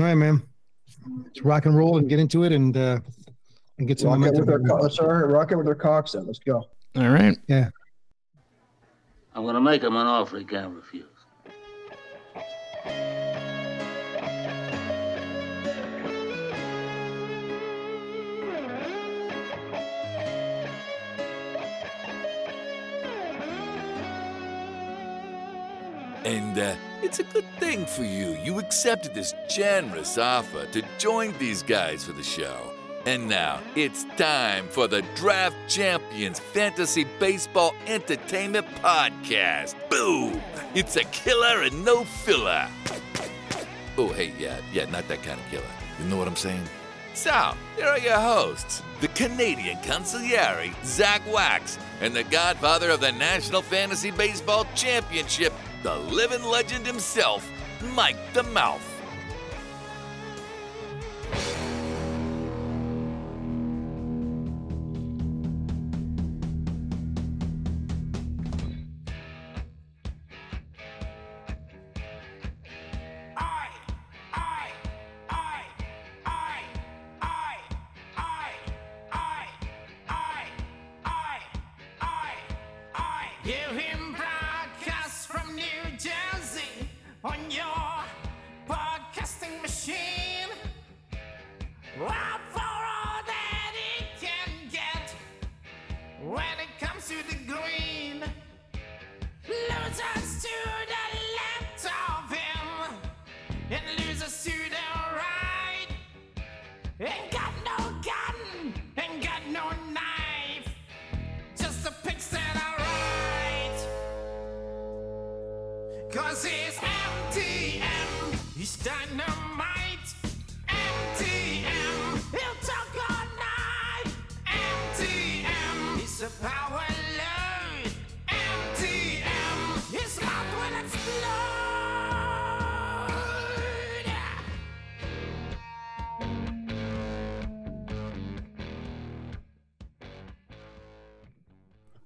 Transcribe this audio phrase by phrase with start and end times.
[0.00, 0.42] All right, man.
[1.24, 3.00] Let's rock and roll and get into it and uh
[3.76, 6.12] and get some Rock it with our, co- let's start, rock it with our cocks
[6.12, 6.26] then.
[6.26, 6.64] Let's go.
[6.96, 7.36] All right.
[7.48, 7.68] Yeah.
[9.34, 11.04] I'm gonna make him an offer he can't refuse.
[26.24, 28.36] And uh, it's a good thing for you.
[28.42, 32.72] You accepted this generous offer to join these guys for the show.
[33.06, 39.74] And now it's time for the Draft Champions Fantasy Baseball Entertainment Podcast.
[39.88, 40.40] Boom!
[40.74, 42.68] It's a killer and no filler.
[43.96, 45.64] Oh, hey, yeah, yeah, not that kind of killer.
[45.98, 46.62] You know what I'm saying?
[47.14, 53.12] So, here are your hosts the Canadian consigliere, Zach Wax, and the godfather of the
[53.12, 57.48] National Fantasy Baseball Championship, the living legend himself,
[57.94, 58.89] Mike the Mouth.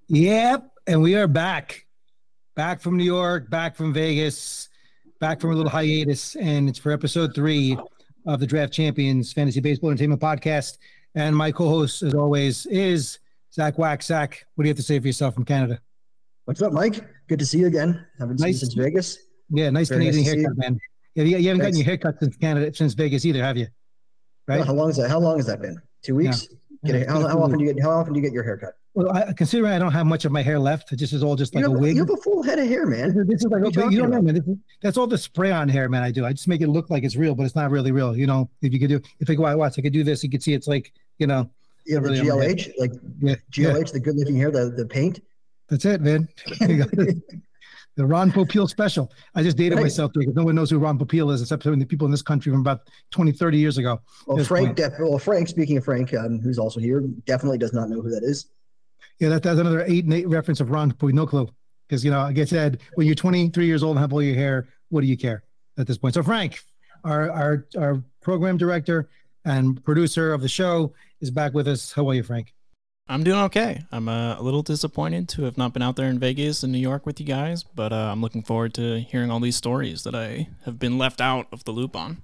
[0.07, 0.71] Yep.
[0.87, 1.85] And we are back.
[2.55, 4.69] Back from New York, back from Vegas,
[5.19, 6.35] back from a little hiatus.
[6.35, 7.77] And it's for episode three
[8.25, 10.77] of the Draft Champions Fantasy Baseball Entertainment Podcast.
[11.15, 13.19] And my co-host, as always, is
[13.53, 14.05] Zach Wax.
[14.05, 15.81] Zach, what do you have to say for yourself from Canada?
[16.45, 17.03] What's up, Mike?
[17.27, 18.05] Good to see you again.
[18.19, 18.59] Haven't seen you Nice.
[18.61, 19.17] since Vegas.
[19.49, 20.61] Yeah, nice Very Canadian to see haircut, you.
[20.61, 20.79] man.
[21.15, 21.77] Yeah, you, you haven't gotten Thanks.
[21.77, 23.67] your haircut since Canada, since Vegas either, have you?
[24.47, 24.65] Right?
[24.65, 25.09] How long is that?
[25.09, 25.81] How long has that been?
[26.03, 26.47] Two weeks.
[26.85, 27.81] A, Yeah, how, how often do you get?
[27.81, 28.73] How often do you get your haircut?
[28.95, 31.53] Well, I, considering I don't have much of my hair left, this is all just
[31.53, 31.95] like you, a wig.
[31.95, 33.27] you have a full head of hair, man.
[33.27, 34.35] this is like are you you don't know, man.
[34.35, 36.01] This is, that's all the spray on hair, man.
[36.01, 36.25] I do.
[36.25, 38.15] I just make it look like it's real, but it's not really real.
[38.15, 40.23] You know, if you could do, if I go I watch, I could do this.
[40.23, 41.49] You could see it's like, you know,
[41.85, 42.57] You have the really head.
[42.57, 43.71] GLH, like yeah, yeah.
[43.73, 45.19] GLH, the good looking hair, the, the paint.
[45.67, 46.29] That's it, man.
[46.61, 47.17] It.
[47.97, 49.11] the Ron Popeil special.
[49.35, 49.83] I just dated Right.
[49.83, 52.21] myself because no one knows who Ron Popeil is except for the people in this
[52.21, 52.81] country from about
[53.11, 53.99] 20, 30 years ago.
[54.27, 57.89] Well, Frank, def- well, Frank, speaking of Frank, um, who's also here, definitely does not
[57.89, 58.47] know who that is.
[59.19, 61.13] Yeah, that, that's another eight and eight reference of Ron Popeil.
[61.13, 61.49] No clue.
[61.87, 64.35] Because, you know, like I said, when you're 23 years old and have all your
[64.35, 65.43] hair, what do you care
[65.77, 66.15] at this point?
[66.15, 66.59] So, Frank,
[67.03, 69.07] our, our, our program director
[69.45, 71.91] and producer of the show, is back with us.
[71.93, 72.53] How are you, Frank?
[73.07, 73.83] I'm doing okay.
[73.91, 76.79] I'm uh, a little disappointed to have not been out there in Vegas and New
[76.79, 80.15] York with you guys, but uh, I'm looking forward to hearing all these stories that
[80.15, 82.23] I have been left out of the loop on.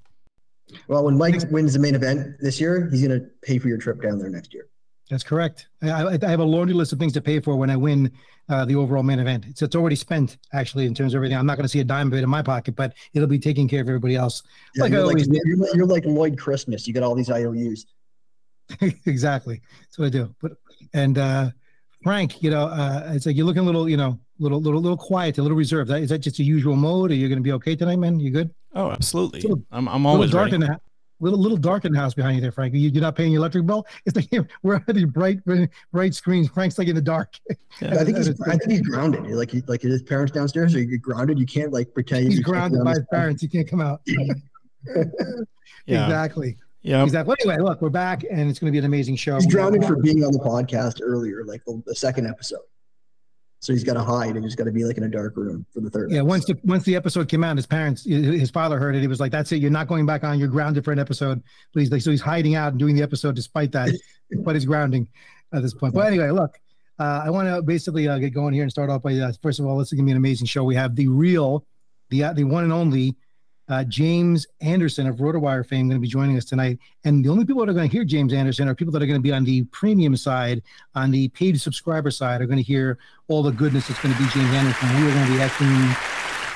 [0.87, 3.77] Well, when Mike wins the main event this year, he's going to pay for your
[3.77, 4.67] trip down there next year.
[5.11, 5.67] That's correct.
[5.83, 8.09] I, I, I have a laundry list of things to pay for when I win
[8.47, 9.45] uh, the overall main event.
[9.49, 11.37] It's, it's already spent, actually, in terms of everything.
[11.37, 13.37] I'm not going to see a dime of it in my pocket, but it'll be
[13.37, 14.41] taking care of everybody else.
[14.73, 15.39] Yeah, Like you're, like, always do.
[15.43, 16.87] you're, like, you're like Lloyd Christmas.
[16.87, 17.85] You got all these IOUs.
[19.05, 19.61] exactly.
[19.81, 20.33] That's what I do.
[20.41, 20.53] But
[20.93, 21.49] and uh,
[22.03, 24.97] Frank, you know, uh, it's like you're looking a little, you know, little, little, little
[24.97, 25.91] quiet, a little reserved.
[25.91, 27.11] Is that just a usual mode?
[27.11, 28.17] Are you going to be okay tonight, man?
[28.19, 28.49] You good?
[28.73, 29.41] Oh, absolutely.
[29.41, 30.55] Little- I'm, I'm A little always dark ready.
[30.55, 30.79] in the house.
[31.21, 32.73] Little, little dark in the house behind you there, Frank.
[32.73, 33.85] You, you're not paying your electric bill.
[34.05, 34.29] It's like
[34.63, 35.39] we're at these bright,
[35.91, 36.49] bright screens.
[36.49, 37.35] Frank's like in the dark.
[37.81, 37.93] Yeah.
[37.99, 39.25] I think he's, That is- I think he's grounded.
[39.25, 40.75] You're like, he- like his parents downstairs.
[40.75, 41.39] Are you grounded?
[41.39, 43.43] You can't like pretend He's you're grounded by his his parents.
[43.43, 44.01] You can't come out.
[45.85, 46.05] Yeah.
[46.05, 46.57] Exactly.
[46.81, 47.03] Yeah.
[47.03, 47.27] Exactly.
[47.29, 49.35] Well, anyway, look, we're back, and it's going to be an amazing show.
[49.35, 52.61] He's grounded for being on the podcast earlier, like the, the second episode.
[53.61, 55.67] So he's got to hide and he's got to be like in a dark room
[55.71, 56.11] for the third.
[56.11, 59.01] Yeah, once the once the episode came out, his parents, his father heard it.
[59.01, 59.57] He was like, "That's it.
[59.57, 60.39] You're not going back on.
[60.39, 63.35] You're grounded for an episode, please." Like, so he's hiding out and doing the episode
[63.35, 63.89] despite that,
[64.39, 65.07] but he's grounding
[65.53, 65.93] at this point.
[65.93, 66.59] But anyway, look,
[66.97, 69.59] uh, I want to basically uh, get going here and start off by uh, first
[69.59, 70.63] of all, this is gonna be an amazing show.
[70.63, 71.63] We have the real,
[72.09, 73.15] the uh, the one and only
[73.69, 76.79] Uh, James Anderson of RotoWire fame going to be joining us tonight.
[77.05, 79.05] And the only people that are going to hear James Anderson are people that are
[79.05, 80.61] going to be on the premium side,
[80.95, 82.97] on the paid subscriber side, are going to hear
[83.27, 84.89] all the goodness that's going to be James Anderson.
[85.01, 85.95] We are going to be asking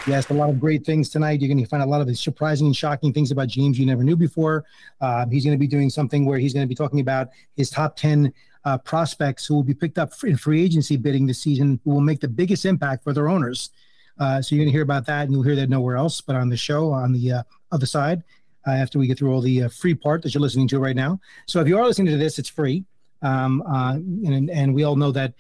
[0.06, 1.42] he asked a lot of great things tonight.
[1.42, 4.04] You're going to find a lot of surprising and shocking things about James you never
[4.04, 4.64] knew before.
[5.02, 7.72] Uh, he's going to be doing something where he's going to be talking about his
[7.72, 8.32] top 10
[8.66, 12.02] uh, prospects who will be picked up in free agency bidding this season, who will
[12.02, 13.72] make the biggest impact for their owners.
[14.20, 16.36] Uh, so you're going to hear about that, and you'll hear that nowhere else but
[16.36, 18.24] on the show on the uh, other side
[18.68, 20.96] uh, after we get through all the uh, free part that you're listening to right
[20.96, 21.20] now.
[21.46, 22.84] So if you are listening to this, it's free.
[23.22, 25.34] Um, uh, and, and we all know that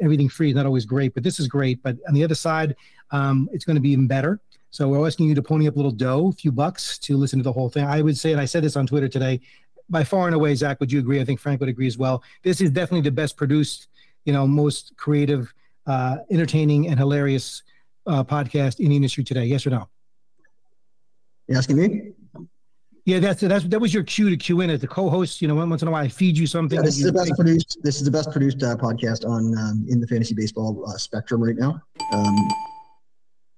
[0.00, 1.82] everything free is not always great, but this is great.
[1.82, 2.76] But on the other side,
[3.10, 4.40] um, it's going to be even better.
[4.70, 7.40] So we're asking you to pony up a little dough, a few bucks to listen
[7.40, 7.84] to the whole thing.
[7.84, 9.40] I would say, and I said this on Twitter today,
[9.88, 11.20] by far and away, Zach, would you agree?
[11.20, 12.22] I think Frank would agree as well.
[12.44, 13.88] This is definitely the best produced,
[14.24, 15.52] you know, most creative,
[15.86, 17.64] uh, entertaining, and hilarious
[18.06, 19.44] uh, podcast in the industry today.
[19.44, 19.88] Yes or no?
[21.48, 22.12] You asking me?
[23.06, 25.40] Yeah, that's that's that was your cue to cue in as the co-host.
[25.42, 26.76] You know, once in a while I feed you something.
[26.76, 27.78] Yeah, this is the best produced.
[27.82, 31.42] This is the best produced uh, podcast on um, in the fantasy baseball uh, spectrum
[31.42, 31.80] right now.
[32.12, 32.36] Um,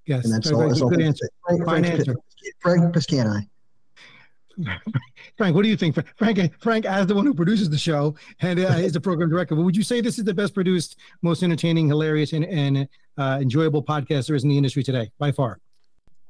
[0.06, 0.68] Yes, and that's all.
[0.68, 1.28] That's all good answer.
[1.46, 2.16] Frank, Fine Frank, answer.
[2.60, 3.48] Frank Piscani.
[5.38, 5.96] Frank, what do you think?
[6.16, 9.54] Frank, Frank, as the one who produces the show and uh, is the program director,
[9.54, 12.88] would you say this is the best produced, most entertaining, hilarious, and, and
[13.18, 15.58] uh, enjoyable podcast there is in the industry today, by far?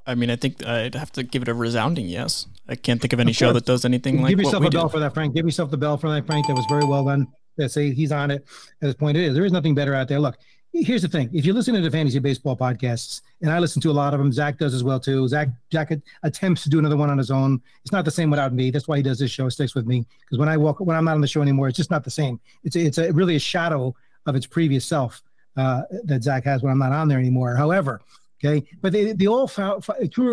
[0.06, 2.46] I mean, I think I'd have to give it a resounding yes.
[2.68, 4.88] I can't think of any Of show that does anything like Give yourself a bell
[4.88, 4.92] do.
[4.92, 5.34] for that, Frank.
[5.34, 6.46] Give yourself the bell for that, Frank.
[6.48, 7.28] That was very well done.
[7.56, 8.42] Let's say he's on it
[8.80, 9.16] at this point.
[9.16, 9.34] It is.
[9.34, 10.18] There is nothing better out there.
[10.18, 10.38] Look,
[10.72, 11.30] here's the thing.
[11.32, 14.18] If you listen to the fantasy baseball podcasts, and I listen to a lot of
[14.18, 15.28] them, Zach does as well too.
[15.28, 15.92] Zach Jack
[16.24, 17.60] attempts to do another one on his own.
[17.84, 18.70] It's not the same without me.
[18.70, 19.46] That's why he does this show.
[19.46, 21.68] It sticks with me because when I walk, when I'm not on the show anymore,
[21.68, 22.40] it's just not the same.
[22.64, 23.94] It's a, it's a really a shadow
[24.26, 25.22] of its previous self
[25.56, 27.56] uh, that Zach has when I'm not on there anymore.
[27.56, 28.00] However,
[28.42, 29.80] okay, but they they all follow,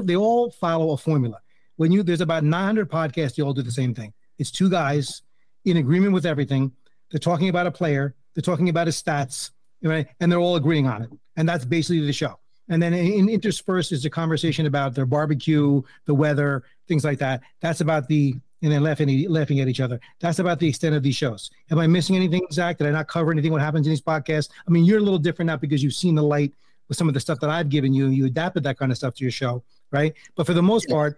[0.03, 1.39] they all follow a formula.
[1.75, 4.13] When you there's about 900 podcasts, they all do the same thing.
[4.37, 5.21] It's two guys
[5.65, 6.71] in agreement with everything.
[7.11, 8.15] They're talking about a player.
[8.33, 9.51] They're talking about his stats,
[9.83, 10.07] right?
[10.19, 11.09] And they're all agreeing on it.
[11.35, 12.39] And that's basically the show.
[12.69, 17.41] And then in, interspersed is a conversation about their barbecue, the weather, things like that.
[17.61, 19.99] That's about the and then laughing laughing at each other.
[20.19, 21.49] That's about the extent of these shows.
[21.71, 22.77] Am I missing anything, Zach?
[22.77, 23.51] Did I not cover anything?
[23.51, 24.49] What happens in these podcasts?
[24.67, 26.53] I mean, you're a little different now because you've seen the light
[26.87, 28.07] with some of the stuff that I've given you.
[28.07, 30.13] You adapted that kind of stuff to your show, right?
[30.35, 31.17] But for the most part,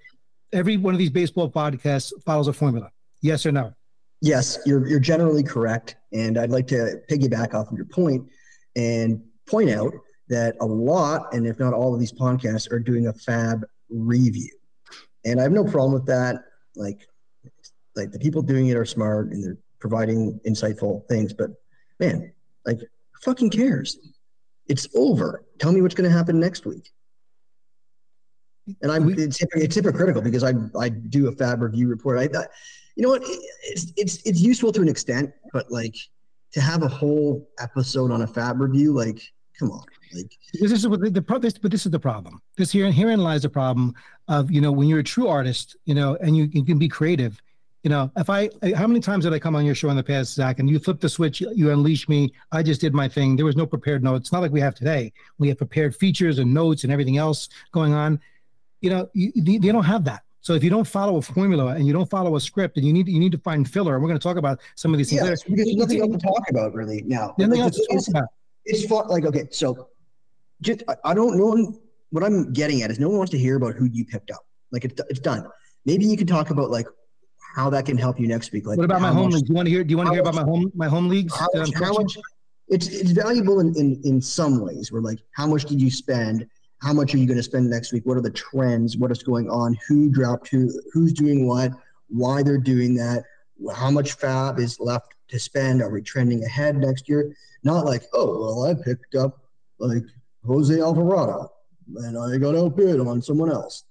[0.53, 2.91] every one of these baseball podcasts follows a formula.
[3.21, 3.73] Yes or no?
[4.21, 8.27] Yes, you're you're generally correct, and I'd like to piggyback off of your point
[8.75, 9.93] and point out
[10.29, 14.51] that a lot, and if not all of these podcasts, are doing a FAAB review,
[15.25, 16.43] and I have no problem with that.
[16.75, 17.07] Like,
[17.95, 21.51] like the people doing it are smart and they're providing insightful things, but
[21.99, 22.31] man,
[22.65, 22.79] like,
[23.23, 23.97] fucking cares?
[24.67, 25.45] It's over.
[25.59, 26.89] Tell me what's going to happen next week.
[28.81, 32.19] And I'm it's, it's hypocritical because I I do a FAAB review report.
[32.19, 32.45] I, I
[32.95, 33.23] you know what?
[33.25, 35.95] It's it's it's useful to an extent, but like
[36.53, 39.21] to have a whole episode on a FAAB review, like
[39.57, 39.83] come on,
[40.13, 42.41] like This is what the, the this, but this is the problem.
[42.57, 43.93] This here herein lies the problem
[44.27, 46.88] of you know when you're a true artist, you know, and you, you can be
[46.88, 47.41] creative.
[47.83, 50.03] You know, if I how many times did I come on your show in the
[50.03, 52.31] past, Zach, and you flip the switch, you unleash me.
[52.51, 53.35] I just did my thing.
[53.35, 54.31] There was no prepared notes.
[54.31, 55.11] Not like we have today.
[55.39, 58.19] We have prepared features and notes and everything else going on.
[58.81, 60.21] You know, you, they don't have that.
[60.41, 62.93] So if you don't follow a formula and you don't follow a script, and you
[62.93, 65.09] need you need to find filler, and we're going to talk about some of these
[65.09, 65.23] things.
[65.23, 67.33] yeah, it's because there's nothing else to talk about really now.
[67.39, 68.29] Nothing Like, else to talk about.
[68.65, 69.07] it's fun.
[69.07, 69.89] Like okay, so
[70.61, 71.79] just I, I don't know
[72.11, 74.45] what I'm getting at is no one wants to hear about who you picked up.
[74.71, 75.47] Like it's it's done.
[75.85, 76.88] Maybe you could talk about like
[77.53, 78.65] how that can help you next week.
[78.65, 79.46] Like What about my home much- league?
[79.46, 79.84] Do you want to hear?
[79.84, 81.36] Do you want to hear about my home my home leagues?
[81.36, 82.17] how um, much, how much
[82.67, 84.91] it's it's valuable in, in in some ways.
[84.91, 86.48] Where like how much did you spend?
[86.81, 88.05] How much are you going to spend next week?
[88.05, 88.98] What are the trends?
[88.98, 89.77] What is going on?
[89.88, 91.72] Who dropped who who's doing what?
[92.08, 93.24] Why they're doing that?
[93.75, 95.81] How much FAAB is left to spend?
[95.81, 97.36] Are we trending ahead next year?
[97.63, 99.38] Not like oh well i picked up
[99.77, 100.03] like
[100.43, 101.48] jose alvarado
[101.98, 103.84] and i got outbid on someone else.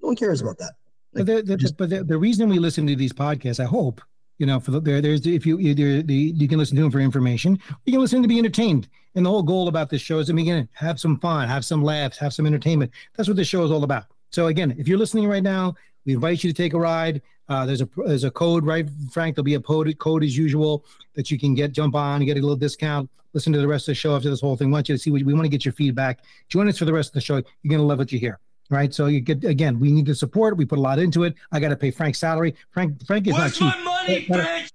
[0.00, 0.72] No one cares about that
[1.12, 4.00] But the, the, just- but the, the reason we listen to these podcasts, I hope,
[4.38, 6.90] you know, for the, there, there's if you either the you can listen to them
[6.92, 8.88] for information, you can listen to be entertained.
[9.14, 11.82] And the whole goal about this show is to begin have some fun, have some
[11.82, 12.92] laughs, have some entertainment.
[13.16, 14.04] That's what this show is all about.
[14.30, 15.74] So again, if you're listening right now,
[16.06, 17.20] we invite you to take a ride.
[17.48, 19.34] Uh, there's a there's a code, right, Frank?
[19.34, 20.84] There'll be a code code as usual
[21.14, 23.10] that you can get jump on, get a little discount.
[23.34, 24.68] Listen to the rest of the show after this whole thing.
[24.68, 26.20] We want you to see what we want to get your feedback.
[26.48, 27.36] Join us for the rest of the show.
[27.62, 28.38] You're gonna love what you hear
[28.70, 28.92] right?
[28.92, 30.56] So you get again, we need the support.
[30.56, 31.34] We put a lot into it.
[31.52, 32.54] I got to pay Frank's salary.
[32.70, 33.74] Frank, Frank is not cheap.
[33.84, 34.70] money, But-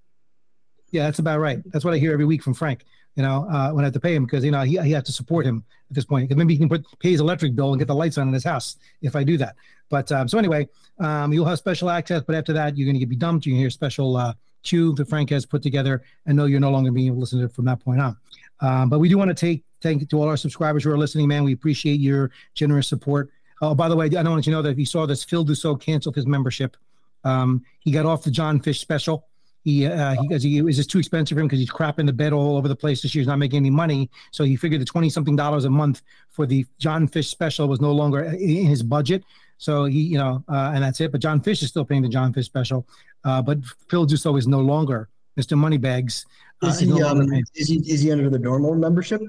[0.92, 1.60] Yeah, that's about right.
[1.72, 2.86] That's what I hear every week from Frank.
[3.16, 5.04] You know, uh, when I have to pay him because you know he, he has
[5.04, 6.28] to support him at this point.
[6.28, 8.34] Because maybe he can put pay his electric bill and get the lights on in
[8.34, 9.56] his house if I do that.
[9.90, 10.68] But um, so anyway,
[11.00, 12.24] um, you'll have special access.
[12.26, 13.46] But after that, you're going to be dumped.
[13.46, 14.34] You can hear special uh,
[14.64, 17.40] cue that Frank has put together, and know you're no longer being able to listen
[17.40, 18.18] to it from that point on.
[18.62, 20.98] Um, but we do want to take thank you to all our subscribers who are
[20.98, 21.44] listening, man.
[21.44, 23.30] We appreciate your generous support.
[23.64, 25.24] Oh, by the way, I don't want you to know that if you saw this,
[25.24, 26.76] Phil Dussault canceled his membership.
[27.24, 29.26] Um, he got off the John Fish special.
[29.64, 32.12] He uh, he, he it was just too expensive for him because he's crapping the
[32.12, 33.22] bed all over the place this year.
[33.22, 36.46] He's not making any money, so he figured the twenty something dollars a month for
[36.46, 39.24] the John Fish special was no longer in his budget.
[39.60, 41.14] So he, you know, uh, and that's it.
[41.14, 42.86] But John Fish is still paying the John Fish special.
[43.24, 45.08] Uh, but Phil Dussault is no longer
[45.40, 45.58] Mr.
[45.58, 46.26] Moneybags.
[46.62, 49.22] Uh, Is he, no um, is he is he under the normal membership?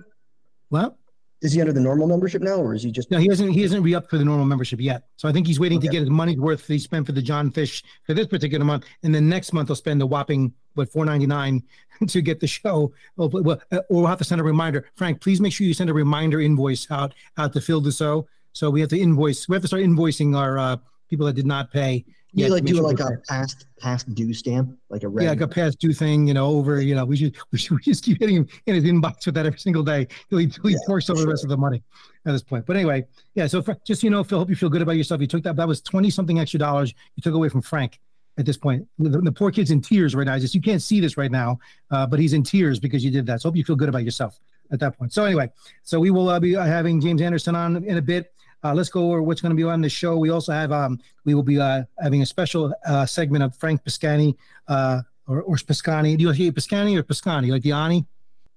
[0.70, 0.96] what?
[1.44, 3.10] Is he under the normal membership now, or is he just?
[3.10, 3.52] No, he hasn't.
[3.52, 5.08] He hasn't re-upped for the normal membership yet.
[5.16, 7.50] So I think he's waiting to get his money's worth he spent for the John
[7.50, 11.04] Fish for this particular month, and then next month he'll spend a whopping what four
[11.04, 11.62] ninety nine
[12.08, 12.94] to get the show.
[13.16, 13.30] Well,
[13.70, 14.86] uh, or we'll have to send a reminder.
[14.94, 18.24] Frank, please make sure you send a reminder invoice out out to Phil Dussault.
[18.54, 19.46] So we have to invoice.
[19.46, 20.76] We have to start invoicing our uh,
[21.10, 22.06] people that did not pay.
[22.36, 25.24] You to like do sure like a past past due stamp, like a red.
[25.24, 27.76] yeah, like a past due thing, you know, over, you know, we should, we should
[27.76, 30.48] we just keep hitting him in his inbox with that every single day till he,
[30.48, 31.82] till he Yeah, torques over the rest of the money
[32.26, 32.66] at this point.
[32.66, 33.46] But anyway, yeah.
[33.46, 35.20] So for, just, you know, Phil, hope you feel good about yourself.
[35.20, 38.00] You took that, that was 20 something extra dollars you took away from Frank
[38.36, 38.86] at this point.
[38.98, 40.34] The, the poor kid's in tears right now.
[40.34, 41.60] It's Just, you can't see this right now,
[41.92, 43.42] uh, but he's in tears because you did that.
[43.42, 44.40] So hope you feel good about yourself
[44.72, 45.12] at that point.
[45.12, 45.52] So anyway,
[45.84, 48.32] so we will uh, be having James Anderson on in a bit.
[48.64, 50.16] Uh, let's go over what's going to be on the show.
[50.16, 53.84] We also have um, we will be uh, having a special uh, segment of Frank
[53.84, 54.34] Piscani
[54.68, 56.16] uh, or, or Piscani.
[56.16, 57.50] Do you say Piscani or Piscani?
[57.50, 58.06] Like the Ani?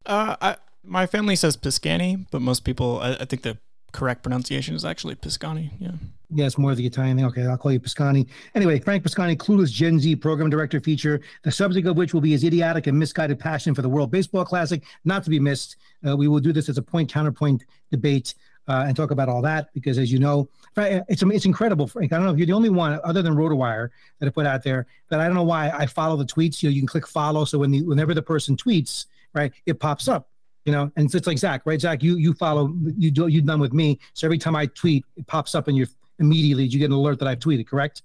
[0.05, 3.57] Uh, I, my family says Piscani, but most people, I, I think the
[3.91, 5.71] correct pronunciation is actually Piscani.
[5.79, 5.91] Yeah.
[6.29, 7.25] Yeah, it's more of the Italian thing.
[7.25, 8.27] Okay, I'll call you Piscani.
[8.53, 12.31] Anyway, Frank Piscani, Clueless Gen Z Program Director feature, the subject of which will be
[12.31, 15.77] his idiotic and misguided passion for the World Baseball Classic, not to be missed.
[16.05, 18.35] Uh, we will do this as a point counterpoint debate
[18.67, 22.13] uh, and talk about all that because, as you know, it's it's incredible, Frank.
[22.13, 24.63] I don't know if you're the only one other than RotoWire that I put out
[24.63, 26.61] there but I don't know why I follow the tweets.
[26.61, 29.79] You know, you can click follow, so when the whenever the person tweets, right, it
[29.79, 30.29] pops up.
[30.65, 31.79] You know, and so it's like Zach, right?
[31.79, 33.99] Zach, you you follow you do you've done with me.
[34.13, 35.87] So every time I tweet, it pops up in your
[36.19, 38.01] immediately you get an alert that I've tweeted, correct?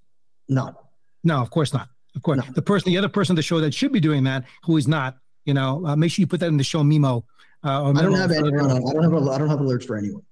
[0.49, 0.77] No.
[1.25, 1.89] No, of course not.
[2.15, 2.53] Of course, No.
[2.53, 4.87] the person, the other person on the show that should be doing that, who is
[4.87, 7.25] not, you know, uh, make sure you put that in the show memo.
[7.65, 8.71] Uh, or I don't have anyone.
[8.71, 9.13] I don't have.
[9.13, 10.23] A, I don't have alerts for anyone.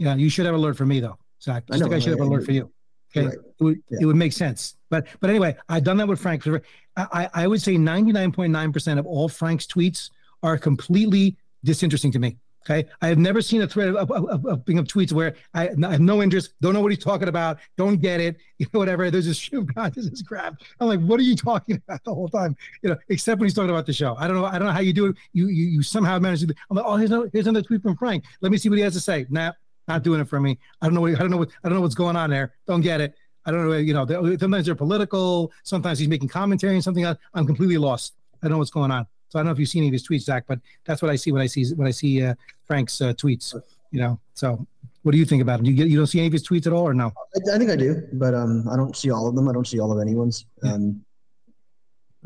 [0.00, 1.64] Yeah, you should have alert for me though, Zach.
[1.70, 2.70] I Just think know, I should have I- alert for you.
[3.14, 3.34] Okay, Right.
[3.34, 3.98] it, would, Yeah.
[4.02, 4.76] it would make sense.
[4.88, 6.46] But but anyway, I've done that with Frank.
[6.46, 6.60] I,
[6.96, 10.10] I, I would say 99.9% of all Frank's tweets
[10.42, 12.38] are completely disinteresting to me.
[12.64, 12.88] Okay.
[13.02, 15.90] I have never seen a thread of, of, of, of, of tweets where I, I
[15.92, 19.10] have no interest, don't know what he's talking about, don't get it, you know, whatever.
[19.10, 20.54] There's this shoe, God, this is crap.
[20.78, 22.54] I'm like, what are you talking about the whole time?
[22.82, 24.14] You know, except when he's talking about the show.
[24.18, 24.44] I don't know.
[24.44, 25.16] I don't know how you do it.
[25.32, 27.82] You you, you somehow manage to do I'm like, oh, here's another, here's another tweet
[27.82, 28.24] from Frank.
[28.40, 29.26] Let me see what he has to say.
[29.30, 29.52] Nah,
[29.90, 30.58] not doing it for me.
[30.80, 31.00] I don't know.
[31.02, 32.54] What, I don't know what I don't know what's going on there.
[32.66, 33.14] Don't get it.
[33.44, 33.76] I don't know.
[33.76, 35.50] You know, they- sometimes they're political.
[35.64, 37.18] Sometimes he's making commentary and something else.
[37.34, 38.14] I'm completely lost.
[38.42, 39.06] I don't know what's going on.
[39.28, 41.10] So I don't know if you've seen any of his tweets, Zach, but that's what
[41.10, 42.34] I see when I see when I see uh,
[42.66, 43.54] Frank's uh, tweets.
[43.90, 44.20] You know.
[44.34, 44.66] So
[45.02, 45.66] what do you think about him?
[45.66, 47.12] You get you don't see any of his tweets at all, or no?
[47.36, 49.48] I, I think I do, but um, I don't see all of them.
[49.48, 50.46] I don't see all of anyone's.
[50.62, 51.04] Um,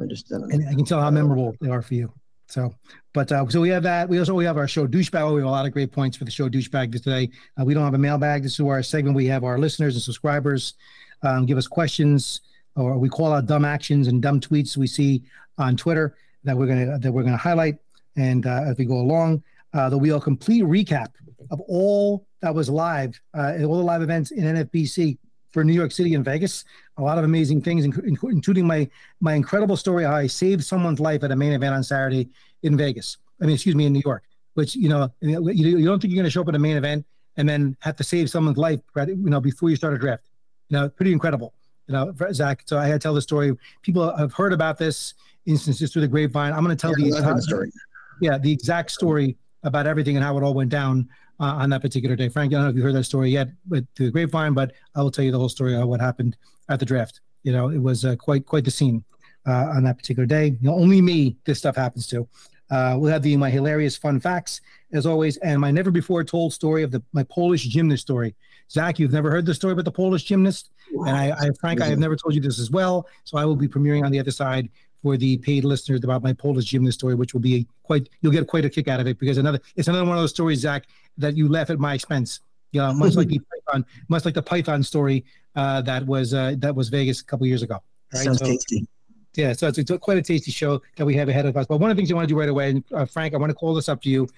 [0.02, 0.32] I just.
[0.32, 0.54] I don't know.
[0.56, 2.12] and I can tell how memorable they are for you.
[2.46, 2.74] So,
[3.12, 4.08] but uh, so we have that.
[4.08, 5.34] We also we have our show douchebag.
[5.34, 7.30] We have a lot of great points for the show douchebag today.
[7.58, 8.42] Uh, we don't have a mailbag.
[8.42, 9.16] This is our segment.
[9.16, 10.74] We have our listeners and subscribers
[11.22, 12.42] um, give us questions,
[12.76, 15.22] or we call out dumb actions and dumb tweets we see
[15.58, 17.76] on Twitter that we're gonna that we're gonna highlight.
[18.16, 21.08] And uh, as we go along, uh, there'll be a complete recap
[21.50, 25.18] of all that was live, uh, all the live events in NFBC
[25.54, 26.64] for New York City and Vegas.
[26.98, 28.88] A lot of amazing things, inc- inc- including my
[29.20, 32.28] my incredible story how I saved someone's life at a main event on Saturday
[32.64, 33.16] in Vegas.
[33.40, 34.24] I mean, excuse me, in New York.
[34.54, 37.04] Which you know, you, don't think you're going to show up at a main event
[37.36, 40.30] and then have to save someone's life, you know, before you start a draft.
[40.68, 41.54] You know, pretty incredible.
[41.88, 42.62] You know, Zach.
[42.66, 43.52] So I had to tell the story.
[43.82, 45.14] People have heard about this
[45.46, 46.52] instances through the grapevine.
[46.52, 47.72] I'm going to tell Yeah, the I've heard the story.
[48.20, 51.08] yeah, the exact story about everything and how it all went down
[51.40, 52.28] uh, on that particular day.
[52.28, 54.72] Frank, I don't know if you heard that story yet, but through the grapevine, but
[54.94, 56.36] I will tell you the whole story of what happened
[56.68, 57.20] at the draft.
[57.42, 59.04] You know, it was uh, quite quite the scene
[59.46, 60.56] uh, on that particular day.
[60.60, 62.28] You know, only me this stuff happens to.
[62.70, 64.60] Uh, we'll have the my hilarious fun facts
[64.92, 68.34] as always, and my never before told story of the my Polish gymnast story.
[68.70, 71.86] Zach, you've never heard the story about the Polish gymnast, and I, I Frank, I
[71.86, 73.06] have never told you this as well.
[73.24, 74.70] So I will be premiering on the other side
[75.04, 78.46] for the paid listeners about my Polish gymnast story, which will be quite you'll get
[78.46, 80.86] quite a kick out of it because another it's another one of those stories, Zach,
[81.18, 82.40] that you laugh at my expense.
[82.72, 85.22] You know, much like the Python, much like the Python story
[85.56, 87.78] uh, that was uh, that was Vegas a couple years ago.
[88.14, 88.24] Right?
[88.24, 88.88] Sounds So- tasty.
[89.36, 91.66] Yeah, so it's, it's quite a tasty show that we have ahead of us.
[91.66, 93.36] But one of the things I want to do right away, and uh, Frank, I
[93.36, 94.28] want to call this up to you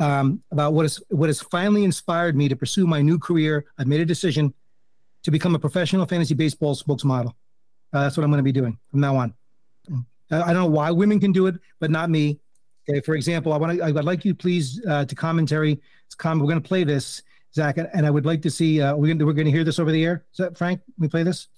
[0.00, 3.64] um, about what is what has finally inspired me to pursue my new career.
[3.78, 4.52] I've made a decision
[5.22, 7.32] to become a professional fantasy baseball spokesmodel.
[7.92, 9.34] Uh, that's what I'm going to be doing from now on.
[10.32, 12.38] I don't know why women can do it, but not me.
[12.88, 13.84] Okay, for example, I want to.
[13.84, 15.80] I would like you please uh, to commentary.
[16.06, 17.22] It's com- we're going to play this,
[17.54, 18.80] Zach, and I would like to see.
[18.80, 20.24] Uh, we're going we're going to hear this over the air.
[20.32, 20.80] Is that Frank?
[20.98, 21.48] We play this.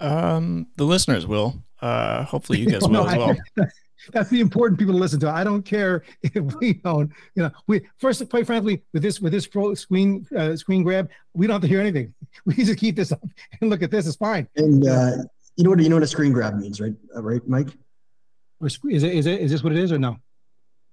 [0.00, 1.62] Um, the listeners will.
[1.80, 3.36] Uh, hopefully you guys Oh, no, will as well.
[3.60, 3.64] I-
[4.12, 5.30] that's the important people to listen to.
[5.30, 7.10] I don't care if we don't.
[7.34, 11.10] You know, we first, quite frankly, with this with this pro screen uh, screen grab,
[11.34, 12.12] we don't have to hear anything.
[12.44, 13.22] We just keep this up
[13.60, 14.06] and look at this.
[14.06, 14.46] It's fine.
[14.56, 15.12] And uh,
[15.56, 16.94] you know what you know what a screen grab means, right?
[17.14, 17.68] Uh, right, Mike?
[18.62, 20.16] Is it is it is this what it is or no?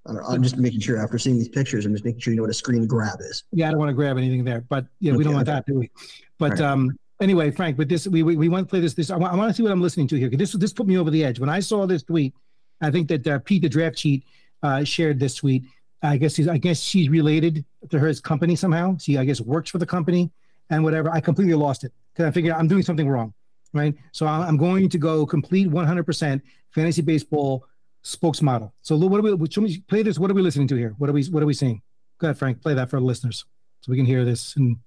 [0.05, 2.33] I don't know, I'm just making sure after seeing these pictures, I'm just making sure
[2.33, 3.43] you know what a screen grab is.
[3.51, 5.55] Yeah, I don't want to grab anything there, but yeah, we don't want okay.
[5.55, 5.91] that, do we?
[6.39, 6.61] But Right.
[6.61, 8.93] um, anyway, Frank, but this we we, we want to play this.
[8.93, 10.73] This I want, I want to see what I'm listening to here because this this
[10.73, 12.33] put me over the edge when I saw this tweet.
[12.81, 14.25] I think that uh, Pete the Draft Cheat
[14.61, 15.63] uh, shared this tweet.
[16.01, 18.97] I guess he's I guess she's related to her company somehow.
[18.97, 20.31] She I guess works for the company
[20.69, 21.09] and whatever.
[21.11, 23.33] I completely lost it because I figured I'm doing something wrong,
[23.73, 23.95] right?
[24.11, 27.65] So I'm going to go complete 100% fantasy baseball
[28.03, 28.71] spokesmodel.
[28.81, 29.49] So what are we?
[29.49, 30.19] Show me play this.
[30.19, 30.93] What are we listening to here?
[30.97, 31.23] What are we?
[31.25, 31.81] What are we seeing?
[32.19, 32.61] Go ahead, Frank.
[32.61, 33.45] Play that for the listeners
[33.81, 34.77] so we can hear this and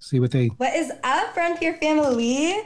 [0.00, 0.48] see what they.
[0.48, 2.60] What is up, Frontier family?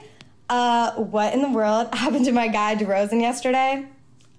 [0.48, 3.86] Uh, what in the world happened to my guy DeRozan yesterday?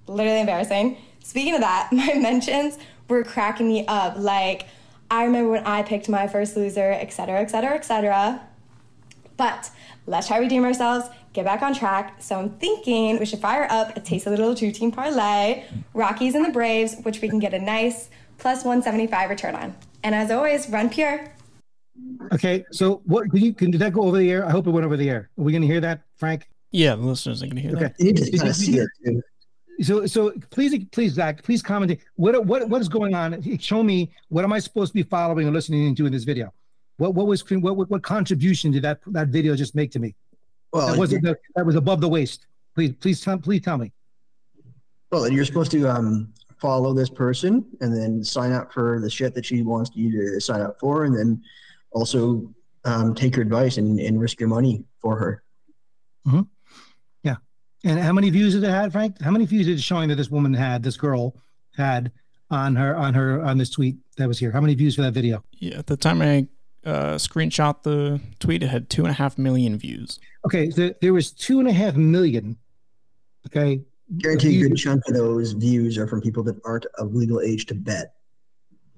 [0.08, 0.98] Literally embarrassing.
[1.24, 2.78] Speaking of that, my mentions
[3.08, 4.16] were cracking me up.
[4.18, 4.68] Like,
[5.10, 8.42] I remember when I picked my first loser, et cetera, et cetera, et etc.
[9.38, 9.70] But
[10.08, 12.22] let's try to redeem ourselves, get back on track.
[12.22, 15.64] So I'm thinking we should fire up a tasty little two team parlay,
[15.94, 19.76] Rockies and the Braves, which we can get a nice plus 175 return on.
[20.04, 21.26] And as always, run pure.
[22.34, 23.30] Okay, so what?
[23.30, 24.46] Can you can did that go over the air?
[24.46, 25.30] I hope it went over the air.
[25.38, 26.48] Are we going to hear that, Frank?
[26.72, 27.82] Yeah, the listeners are going to hear Okay.
[27.84, 27.96] that.
[28.00, 29.22] You need to Did kind you- see it too.
[29.82, 32.00] So, so please, please, Zach, please comment.
[32.16, 33.42] What, what, what is going on?
[33.60, 36.54] Show me what am I supposed to be following and listening to in this video?
[36.98, 40.16] What, what was, what, what, what contribution did that that video just make to me?
[40.72, 42.48] Well, That wasn't the, that was above the waist.
[42.76, 43.92] Please, please, tell, please tell me.
[45.12, 49.36] well, you're supposed to um, follow this person and then sign up for the shit
[49.36, 51.42] that she wants you to sign up for, and then
[51.92, 52.52] also
[52.86, 55.44] um, take her advice and, and risk your money for her.
[57.24, 57.36] Yeah.
[57.84, 59.22] And how many views did it had, Frank?
[59.22, 61.36] How many views is it showing that this woman had, this girl
[61.76, 62.12] had
[62.50, 64.52] on her on her on this tweet that was here?
[64.52, 65.44] How many views for that video?
[65.54, 66.48] Yeah, at the time I
[66.86, 70.20] uh, screenshot the tweet, it had two and a half million views.
[70.46, 72.58] Okay, so there was two and a half million.
[73.48, 73.82] Okay,
[74.18, 77.66] Guarantee a good chunk of those views are from people that aren't of legal age
[77.68, 78.16] to bet.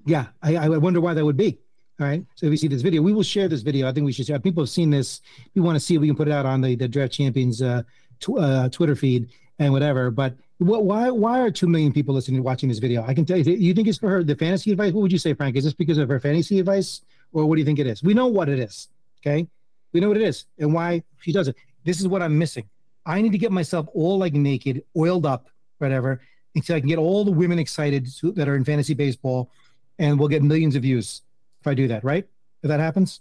[0.04, 1.58] Yeah, I, I wonder why that would be.
[1.98, 2.24] All right.
[2.34, 3.88] So if you see this video, we will share this video.
[3.88, 4.38] I think we should share.
[4.38, 5.22] People have seen this.
[5.54, 7.62] We want to see if we can put it out on the, the Draft Champions
[7.62, 7.82] uh,
[8.20, 10.10] tw- uh, Twitter feed and whatever.
[10.10, 13.02] But what, why why are two million people listening watching this video?
[13.02, 13.50] I can tell you.
[13.50, 14.92] You think it's for her the fantasy advice?
[14.92, 15.56] What would you say, Frank?
[15.56, 17.00] Is this because of her fantasy advice,
[17.32, 18.02] or what do you think it is?
[18.02, 18.88] We know what it is.
[19.20, 19.46] Okay,
[19.92, 21.56] we know what it is and why she does it.
[21.84, 22.68] This is what I'm missing.
[23.04, 26.20] I need to get myself all like naked, oiled up, whatever,
[26.54, 29.50] until I can get all the women excited to- that are in fantasy baseball,
[29.98, 31.22] and we'll get millions of views
[31.60, 32.02] if I do that.
[32.04, 32.26] Right?
[32.62, 33.20] If that happens.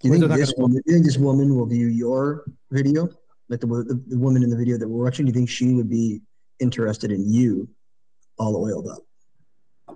[0.00, 3.08] Do you think, this woman, do you think this woman will view your video?
[3.48, 5.72] Like the, the, the woman in the video that we're watching, do you think she
[5.72, 6.20] would be
[6.60, 7.68] interested in you
[8.38, 8.98] all oiled up?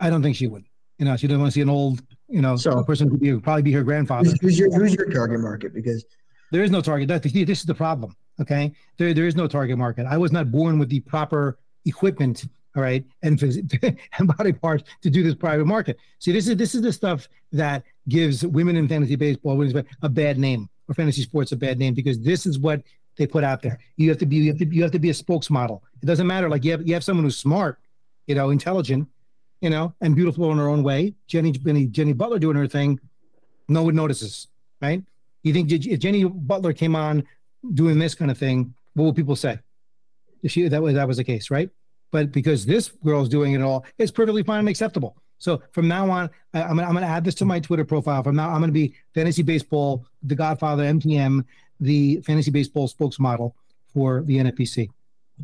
[0.01, 0.65] I don't think she would.
[0.99, 3.21] You know, she doesn't want to see an old, you know, So- a person could
[3.21, 4.31] be probably be her grandfather.
[4.41, 5.75] Who's, your who's your target market?
[5.75, 6.05] Because
[6.51, 7.09] There is no target.
[7.09, 8.17] That, this is the problem.
[8.41, 10.07] Okay, there there is no target market.
[10.07, 12.47] I was not born with the proper equipment.
[12.77, 13.43] All right, and
[14.19, 15.99] and body parts to do this private market.
[16.21, 20.09] See, this is this is the stuff that gives women in fantasy baseball women's a
[20.09, 22.83] bad name or fantasy sports a bad name because this is what
[23.17, 23.79] they put out there.
[23.97, 25.81] You have to be you have to you have to be a spokesmodel.
[26.03, 26.49] It doesn't matter.
[26.49, 27.79] Like you have you have someone who's smart,
[28.27, 29.09] you know, intelligent,
[29.61, 31.15] you know, and beautiful in her own way.
[31.27, 33.01] Jenny Jenny, Jenny Butler doing her thing,
[33.69, 34.49] no one notices,
[34.81, 35.03] right?
[35.43, 37.25] You think if Jenny Butler came on
[37.75, 39.59] doing this kind of thing, what would people say?
[40.43, 41.71] If she that was that was the case, right?
[42.11, 45.17] But because this girl's doing it all, it's perfectly fine and acceptable.
[45.39, 47.85] So from now on, I, I'm, gonna- I'm going to add this to my Twitter
[47.85, 48.23] profile.
[48.23, 51.45] From now, I'm going to be fantasy baseball, the Godfather, MTM,
[51.81, 53.53] the fantasy baseball spokesmodel
[53.93, 54.89] for the NFBC.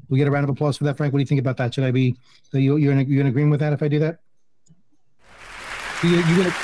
[0.09, 1.13] We get a round of applause for that, Frank.
[1.13, 1.75] What do you think about that?
[1.75, 2.17] Should I be?
[2.51, 4.19] So you, you're in, you're in agreement with that if I do that?
[6.03, 6.55] You, you gonna,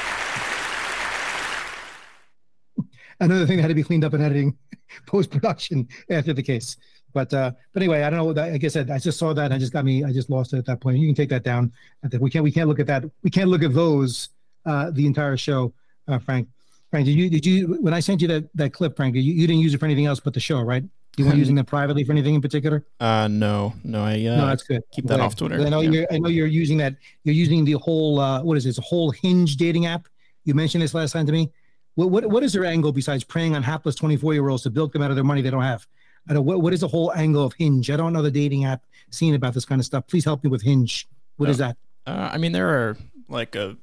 [3.20, 4.56] another thing that had to be cleaned up in editing,
[5.06, 6.76] post production after the case.
[7.12, 8.26] But uh, but anyway, I don't know.
[8.26, 9.46] Like I said, I just saw that.
[9.46, 10.04] And I just got me.
[10.04, 10.98] I just lost it at that point.
[10.98, 11.72] You can take that down.
[12.20, 12.44] We can't.
[12.44, 13.04] We can't look at that.
[13.22, 14.28] We can't look at those
[14.64, 15.72] uh, the entire show,
[16.06, 16.48] uh, Frank.
[16.90, 19.14] Frank, did you did you when I sent you that that clip, Frank?
[19.16, 20.84] You, you didn't use it for anything else but the show, right?
[21.20, 22.84] You weren't using them privately for anything in particular?
[22.98, 24.82] Uh, no, no, I uh, no, that's good.
[24.92, 25.22] keep that Okay.
[25.22, 25.60] off Twitter.
[25.60, 25.90] I know Yeah.
[25.90, 26.06] you're.
[26.10, 26.96] I know you're using that.
[27.24, 28.18] You're using the whole.
[28.18, 28.78] Uh, what is this?
[28.78, 30.08] A whole Hinge dating app.
[30.44, 31.50] You mentioned this last time to me.
[31.94, 34.92] What what, what is their angle besides preying on hapless 24 year olds to bilk
[34.92, 35.86] them out of their money they don't have?
[36.28, 36.44] I don't.
[36.44, 37.90] What what is the whole angle of Hinge?
[37.90, 40.06] I don't know the dating app scene about this kind of stuff.
[40.06, 41.08] Please help me with Hinge.
[41.36, 41.76] What is that?
[42.06, 42.96] Uh, I mean, there are
[43.28, 43.76] like a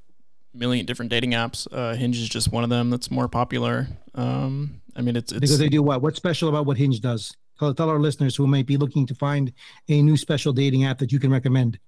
[0.54, 1.68] million different dating apps.
[1.72, 3.88] Uh, Hinge is just one of them that's more popular.
[4.16, 6.02] Um, I mean, it's it's Because they do what?
[6.02, 7.36] What's special about what Hinge does?
[7.60, 9.52] Tell, tell our listeners who might be looking to find
[9.90, 11.80] a new special dating app that you can recommend.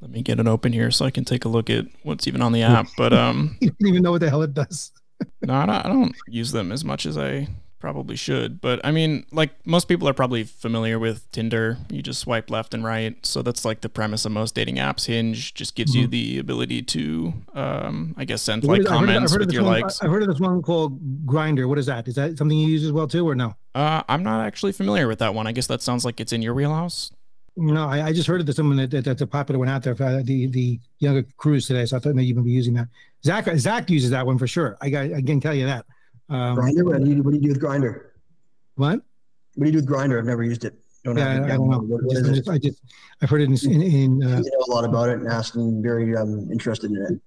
[0.00, 2.42] let me get it open here so I can take a look at what's even
[2.42, 2.86] on the app.
[2.96, 4.92] But um, You don't even know what the hell it does.
[5.42, 8.60] no, I don't, I don't use them as much as I probably should.
[8.60, 11.78] But I mean, like most people are probably familiar with Tinder.
[11.90, 13.14] You just swipe left and right.
[13.24, 15.06] So that's like the premise of most dating apps.
[15.06, 19.00] Hinge just gives you the ability to, um, I guess, send like is- I've heard
[19.00, 20.02] I've comments of with your one- likes.
[20.02, 21.68] I've heard of this one called Grindr.
[21.68, 22.08] What is that?
[22.08, 23.54] Is that something you use as well too, or no?
[23.74, 25.46] Uh, I'm not actually familiar with that one.
[25.46, 27.12] I guess that sounds like it's in your wheelhouse.
[27.60, 29.82] No, I, I just heard of this someone that, that that's a popular one out
[29.82, 29.92] there.
[30.00, 32.86] Uh, the the younger crews today, so I thought maybe you would be using that.
[33.24, 34.76] Zach Zach uses that one for sure.
[34.80, 35.84] I got I can tell you that.
[36.28, 36.84] Um, Grindr.
[36.84, 38.02] What do you what do you do with Grindr?
[38.76, 39.00] what?
[39.54, 40.18] What do you do with Grindr?
[40.18, 40.78] I've never used it.
[41.04, 41.48] Don't Yeah, I, have I it.
[41.56, 41.78] don't know.
[41.78, 42.82] What, I, just, I, just, I just,
[43.22, 45.82] I've heard it in in, in uh, You know a lot about it and asking
[45.82, 47.20] very um, interested in it.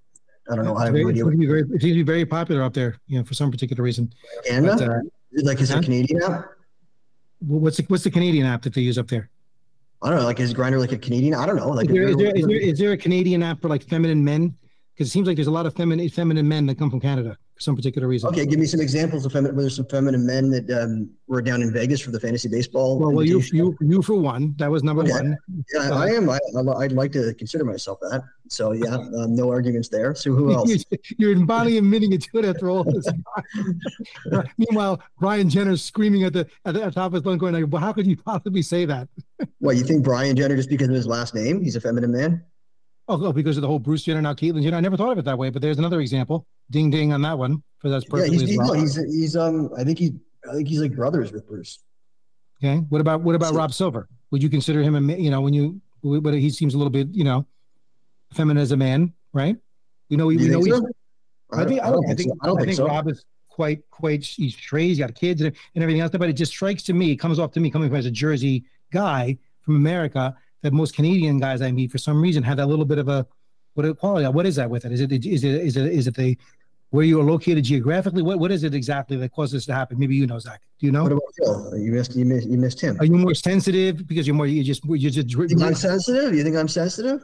[0.52, 0.76] I don't know.
[0.76, 2.64] I have very, no it, seems to be very, it seems to be very popular
[2.64, 2.98] up there.
[3.08, 4.12] You know, for some particular reason.
[4.46, 4.76] Canada?
[4.78, 5.00] But, uh,
[5.32, 5.82] Is like is it huh?
[5.82, 6.46] Canadian app?
[7.40, 9.30] what's the what's the Canadian app that they use up there?
[10.04, 10.26] I don't know.
[10.26, 11.36] Like is Grindr like a Canadian?
[11.36, 11.70] I don't know.
[11.70, 14.24] Like Is there, is, there, is, there, is there a Canadian app for like feminine
[14.24, 14.56] men?
[14.94, 17.38] Because it seems like there's a lot of feminine feminine men that come from Canada
[17.62, 18.30] some particular reason.
[18.30, 19.56] okay, give me some examples of feminine.
[19.56, 23.00] Were there some feminine men that um, were down in Vegas for the fantasy baseball?
[23.00, 24.56] Well, well, you you you for one.
[24.58, 25.12] That was number Okay.
[25.12, 25.38] one.
[25.74, 26.30] Yeah, I am.
[26.30, 26.40] I,
[26.78, 28.24] I'd like to consider myself that.
[28.50, 30.14] So yeah, um, no arguments there.
[30.16, 30.84] So who else?
[31.18, 33.06] You're, finally admitting it to it after all this.
[34.58, 37.54] Meanwhile, Brian Jenner's screaming at the at the at the top of his lungs, going,
[37.54, 39.08] like, "Well, how could you possibly say that?"
[39.60, 41.64] What you think Brian Jenner just because of his last name?
[41.64, 42.44] He's a feminine man.
[43.12, 44.78] Oh, oh, because of the whole Bruce Jenner now Caitlyn Jenner.
[44.78, 46.48] I never thought of it that way, but there's another example.
[46.70, 48.68] Ding ding on that one for that's Yeah, perfectly he's, as he's, well.
[48.68, 49.70] no, he's he's um.
[49.78, 50.14] I think he
[50.50, 51.80] I think he's like brothers with Bruce.
[52.64, 52.78] Okay.
[52.90, 54.08] What about what about So- Rob Silver?
[54.32, 57.10] Would you consider him a you know when you but he seems a little bit
[57.12, 57.46] you know
[58.32, 59.58] feminine as a man, right?
[60.10, 60.88] We know we, you know think he's so?
[61.54, 62.38] I think I don't, I think, so.
[62.42, 62.88] I don't think so.
[62.88, 64.88] Rob is quite quite he's straight.
[64.88, 66.12] He's got kids and, and everything else.
[66.12, 68.12] But it just strikes to me, it comes off to me coming from as a
[68.12, 72.68] Jersey guy from America that most Canadian guys I meet for some reason have that
[72.68, 73.26] little bit of a
[73.74, 74.28] what a quality.
[74.28, 74.92] What is that with it?
[74.92, 76.38] Is it is it is it is it the
[76.90, 78.22] where you are located geographically?
[78.22, 79.98] What what is it exactly that causes this to happen?
[79.98, 80.62] Maybe you know, Zach.
[80.80, 81.04] Do you know?
[81.04, 81.78] What about Phil?
[81.78, 82.98] You missed you missed you missed him.
[83.00, 86.36] Are you more sensitive because you're more you just you just You think I'm sensitive?
[86.36, 87.24] You think I'm sensitive?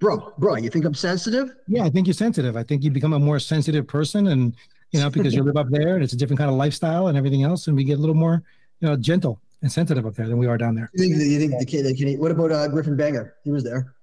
[0.00, 1.54] Bro, bro, you think I'm sensitive?
[1.68, 2.56] Yeah, I think you're sensitive.
[2.56, 4.56] I think you become a more sensitive person, and
[4.92, 7.18] you know because you live up there, and it's a different kind of lifestyle and
[7.18, 8.42] everything else, and we get a little more,
[8.80, 10.90] you know, gentle and sensitive up there than we are down there.
[10.94, 13.34] You think you think the kid the kid what about uh, Griffin Banger?
[13.44, 13.94] He was there.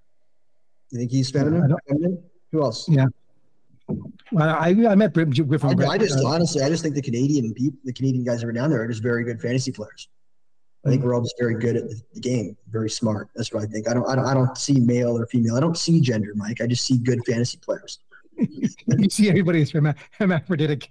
[0.92, 1.76] You think he's feminine?
[2.52, 2.88] Who else?
[2.88, 3.06] Yeah.
[4.32, 5.84] Well, I I met Bri- I, Griffin.
[5.84, 8.52] I just uh, honestly, I just think the Canadian people, the Canadian guys that are
[8.52, 10.10] down there are just very good fantasy players.
[10.86, 13.30] I think we're all just very good at the, game, very smart.
[13.36, 13.90] That's what I think.
[13.90, 15.56] I don't, I don't, I don't see male or female.
[15.56, 16.62] I don't see gender, Mike.
[16.62, 18.00] I just see good fantasy players.
[18.38, 20.90] you see everybody is herma- hermaphroditic.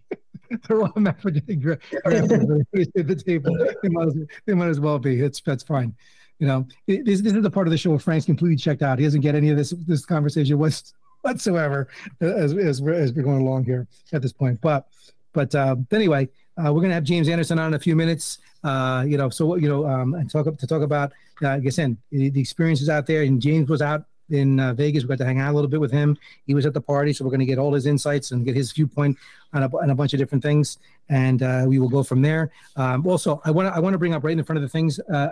[0.66, 1.60] They're all hermaphroditic.
[1.60, 3.56] gra- at the table.
[3.82, 4.14] They might, as,
[4.46, 5.20] they might as well be.
[5.20, 5.94] It's that's fine.
[6.38, 8.98] You know, this, this is the part of the show where Frank's completely checked out.
[8.98, 11.88] He doesn't get any of this this conversation what's, whatsoever
[12.20, 14.60] as, as, we're, as we're going along here at this point.
[14.60, 14.86] But
[15.32, 18.38] but uh, anyway, uh, we're gonna have James Anderson on in a few minutes.
[18.64, 21.70] Uh, you know, so you know, um, and talk to talk about uh, like I
[21.70, 23.22] said, the, the experiences out there.
[23.22, 25.02] And James was out in uh, Vegas.
[25.02, 26.16] We got to hang out a little bit with him.
[26.46, 28.56] He was at the party, so we're going to get all his insights and get
[28.56, 29.16] his viewpoint
[29.52, 32.50] on a, on a bunch of different things, and uh, we will go from there.
[32.76, 34.68] Um, also, I want to I want to bring up right in front of the
[34.68, 34.98] things.
[35.00, 35.28] Uh,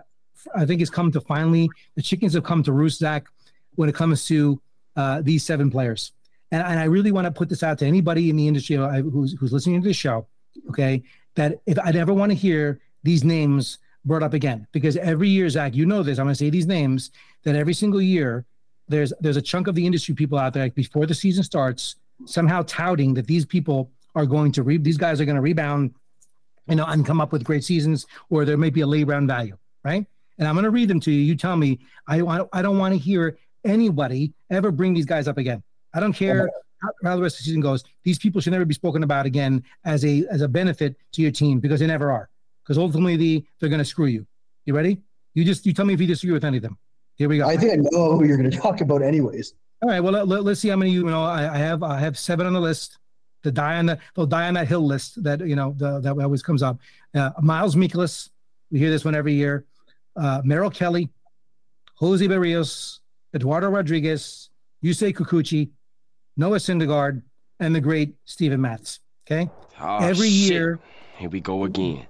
[0.55, 3.25] I think it's come to finally the chickens have come to roost, Zach,
[3.77, 4.61] when it comes to
[4.97, 6.13] uh, these seven players.
[6.53, 9.03] And, and I really want to put this out to anybody in the industry uh,
[9.03, 10.27] who's, who's listening to this show,
[10.69, 11.03] okay?
[11.35, 15.49] That if I never want to hear these names brought up again, because every year,
[15.49, 17.11] Zach, you know this, I'm going to say these names,
[17.45, 18.45] that every single year
[18.89, 21.97] there's there's a chunk of the industry people out there like, before the season starts
[22.27, 25.95] somehow touting that these people are going to re- these guys are going to rebound
[26.69, 29.29] you know and come up with great seasons or there may be a lay round
[29.29, 30.07] value right?
[30.39, 31.21] And i'm going to read them to you.
[31.21, 31.79] You tell me.
[32.09, 35.63] I want i don't want to hear anybody ever bring these guys up again.
[35.95, 36.51] I don't care
[36.83, 37.85] how, how the rest of the season goes.
[38.03, 41.31] These people should never be spoken about again as a as a benefit to your
[41.31, 42.29] team because they never are.
[42.63, 44.27] Because ultimately the, they're going to screw you.
[44.65, 45.03] You ready?
[45.35, 46.79] You just you tell me if you disagree with any of them
[47.17, 49.55] here we go I think I know who you're going to talk about, anyways.
[49.83, 50.01] all right.
[50.01, 51.25] Well, let, let, us see how many you know.
[51.25, 52.99] I, I have I have seven on the list.
[53.43, 56.19] The die on the they'll die on that hill list that you know the, that
[56.19, 56.79] always comes up.
[57.15, 58.31] Uh, Miles Mikolas,
[58.71, 59.65] We hear this one every year.
[60.17, 61.11] Uh, Merrill Kelly,
[61.97, 63.01] Jose Berrios,
[63.35, 64.51] Eduardo Rodriguez,
[64.83, 65.71] Yusei Kikuchi,
[66.37, 67.23] Noah Syndergaard,
[67.61, 69.01] and the great Steven Matz.
[69.27, 69.51] Okay.
[69.81, 70.51] Oh, every shit.
[70.53, 70.79] year,
[71.19, 72.07] Here we go again.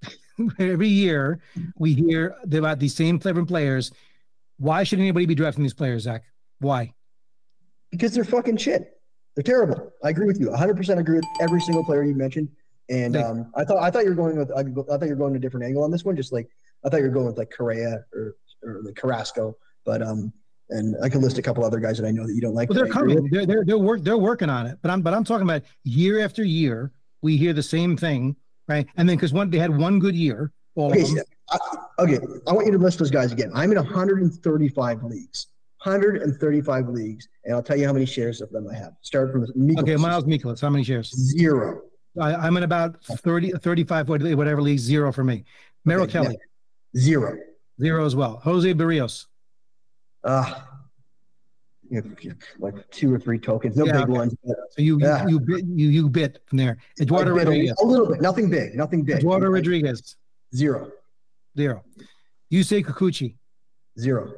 [0.58, 1.40] every year
[1.76, 3.92] we hear about these same different players.
[4.62, 6.22] Why should anybody be drafting these players, Zach?
[6.60, 6.94] Why?
[7.90, 8.98] because they're fucking shit.
[9.34, 9.92] They're terrible.
[10.02, 10.48] I agree with you.
[10.48, 12.48] 100% agree with every single player you mentioned.
[12.88, 14.62] And um, I thought I thought you were going with I, I
[14.96, 16.16] thought you were going a different angle on this one.
[16.16, 16.48] Just like
[16.84, 19.56] I thought you were going with like Correa or or like Carrasco.
[19.84, 20.32] But um,
[20.70, 22.70] and I can list a couple other guys that I know that you don't like.
[22.70, 23.28] Well, they're coming.
[23.30, 24.78] They're they're they're, work, they're working on it.
[24.82, 26.92] But I'm but I'm talking about year after year.
[27.20, 28.36] We hear the same thing,
[28.68, 28.86] right?
[28.96, 31.16] And then because one they had one good year, all Okay, of them.
[31.18, 31.58] so, I,
[31.98, 32.18] okay.
[32.46, 33.50] I want you to list those guys again.
[33.54, 35.48] I'm in 135 leagues.
[35.84, 38.92] 135 leagues, and I'll tell you how many shares of them I have.
[39.00, 39.80] Start from Mikolas.
[39.82, 41.10] Okay, Miles Mikolas, how many shares?
[41.10, 41.82] zero.
[42.20, 45.44] I, I'm in about 30, 35, whatever leagues, zero for me.
[45.84, 46.38] Merrill Okay, Kelly,
[46.96, 47.36] Zero.
[47.80, 48.40] zero as well.
[48.44, 49.26] Jose Berrios,
[50.22, 50.60] Uh,
[51.90, 54.12] you have, like two or three tokens, no Yeah, big okay.
[54.12, 54.36] ones.
[54.44, 55.24] But so you Yeah.
[55.26, 56.78] you, you bit you you bit from there.
[57.00, 59.16] Eduardo Rodriguez, a little bit, nothing big, nothing big.
[59.16, 60.14] Eduardo Rodriguez,
[60.54, 60.92] Zero,
[61.56, 61.82] zero.
[62.52, 63.36] Yusei Kikuchi,
[63.98, 64.32] zero.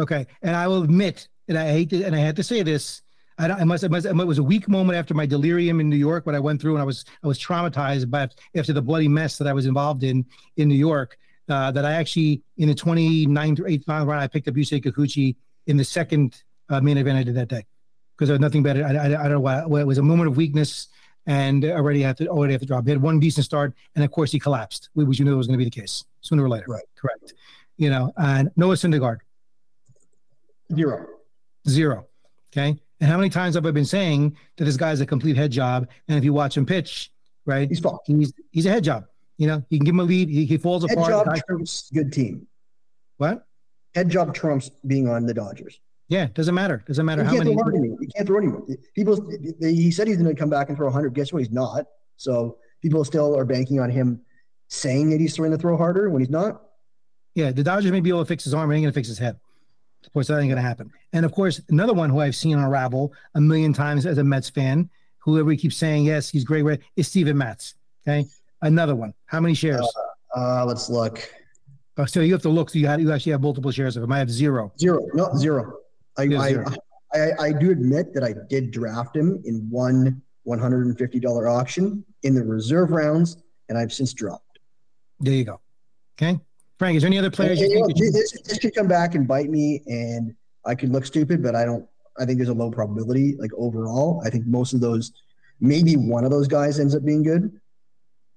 [0.00, 3.02] Okay, and I will admit, and I hate to, and I had to say this.
[3.40, 5.88] I, don't- I must, I must, it was a weak moment after my delirium in
[5.88, 8.82] New York, what I went through, and I was, I was traumatized by after the
[8.82, 10.24] bloody mess that I was involved in
[10.56, 11.16] in New York.
[11.48, 15.34] Uh, that I actually, in the 29th or 8th round, I picked up Yusei Kikuchi
[15.66, 17.64] in the second uh, main event I did that day
[18.14, 18.84] because there was nothing better.
[18.84, 19.60] I, I, I don't know why.
[19.80, 20.88] It was a moment of weakness,
[21.28, 22.84] and already had to already have to drop.
[22.84, 25.54] He had one decent start, and of course he collapsed, which you knew was going
[25.56, 26.64] to be the case sooner or later.
[26.66, 26.82] Right.
[26.96, 27.34] Correct.
[27.76, 29.18] You know, and Noah Syndergaard.
[30.74, 31.06] Zero.
[31.68, 32.06] Zero.
[32.52, 32.76] Okay.
[33.00, 35.88] And how many times have I been saying that this guy's a complete head job?
[36.08, 37.12] And if you watch him pitch,
[37.46, 38.08] right, He's fucked.
[38.08, 39.04] he's he's a head job.
[39.36, 41.10] You know, you can give him a lead, he, he falls Head apart.
[41.10, 42.48] job trumps good team.
[43.18, 43.46] what?
[43.94, 45.78] Head job trumps being on the Dodgers.
[46.08, 46.82] Yeah, doesn't matter.
[46.86, 47.52] Doesn't matter how many.
[47.52, 48.66] You can't throw anymore.
[48.94, 49.16] People,
[49.60, 51.12] they, he said he's going to come back and throw 100.
[51.14, 51.40] Guess what?
[51.40, 51.84] He's not.
[52.16, 54.22] So people still are banking on him
[54.68, 56.62] saying that he's throwing the throw harder when he's not.
[57.34, 59.18] Yeah, the Dodgers may be able to fix his arm, but ain't gonna fix his
[59.18, 59.38] head.
[60.04, 60.90] Of course, that ain't gonna happen.
[61.12, 64.50] And of course, another one who I've seen unravel a million times as a Mets
[64.50, 67.74] fan, whoever he keeps saying yes, he's great, great, is Steven Matz.
[68.06, 68.26] Okay,
[68.62, 69.14] another one.
[69.26, 69.88] How many shares?
[70.36, 71.28] Uh, let's look.
[71.96, 72.70] Oh, so you have to look.
[72.70, 74.12] So you had you actually have multiple shares of him.
[74.12, 74.72] I have zero.
[74.78, 75.06] Zero.
[75.14, 75.78] No, zero.
[76.18, 76.64] I, I.
[77.14, 82.44] I, I do admit that I did draft him in one $150 auction in the
[82.44, 83.38] reserve rounds,
[83.70, 84.58] and I've since dropped.
[85.20, 85.60] There you go.
[86.20, 86.38] Okay,
[86.78, 86.96] Frank.
[86.96, 89.26] Is there any other players And, you know, you- this, this could come back and
[89.26, 90.34] bite me, and
[90.66, 91.86] I could look stupid, but I don't.
[92.18, 93.36] I think there's a low probability.
[93.36, 95.12] Like overall, I think most of those,
[95.60, 97.58] maybe one of those guys ends up being good.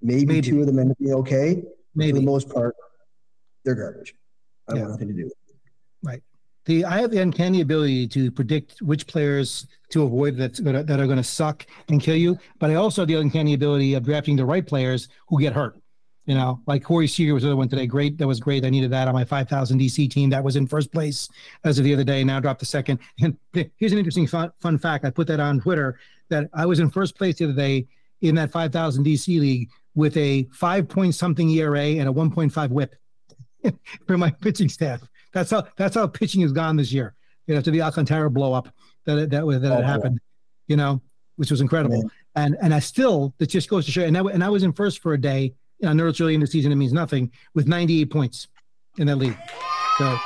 [0.02, 0.50] Maybe, Maybe.
[0.50, 1.56] two of them end up being okay.
[1.62, 2.14] For Maybe.
[2.20, 2.74] the most part,
[3.66, 4.16] they're garbage.
[4.70, 4.80] I Yeah.
[4.82, 5.24] want nothing to do.
[5.26, 5.34] with
[6.14, 6.24] it.
[6.72, 11.00] The I have the uncanny ability to predict which players to avoid that's gonna, that
[11.00, 12.38] are going to suck and kill you.
[12.60, 15.78] But I also have the uncanny ability of drafting the right players who get hurt.
[16.26, 17.88] You know, like Corey Seager was the other one today.
[17.88, 18.64] Great, that was great.
[18.64, 20.30] I needed that on my 5,000 DC team.
[20.30, 21.28] That was in first place
[21.66, 22.24] as of the other day.
[22.24, 23.00] Now dropped the second.
[23.20, 23.38] And
[23.76, 25.04] here's an interesting fun, fun fact.
[25.04, 27.88] I put that on Twitter that I was in first place the other day
[28.22, 32.96] in that 5,000 DC league with a five point something ERA and a 1.5 WHIP
[34.08, 35.02] for my pitching staff.
[35.34, 37.14] That's how that's how pitching has gone this year.
[37.48, 38.70] You know, after the Alcantara blow up
[39.06, 40.20] that it- that that, that Oh, happened,
[40.68, 41.02] you know,
[41.38, 42.02] which was incredible.
[42.02, 42.12] Man.
[42.36, 44.04] And and I still that just goes to show.
[44.04, 45.54] And I, and I was in first for a day.
[45.80, 47.32] You know, I know it's early in the season; it means nothing.
[47.56, 48.48] With 98 points
[48.98, 49.38] in that league,
[49.98, 50.22] so it's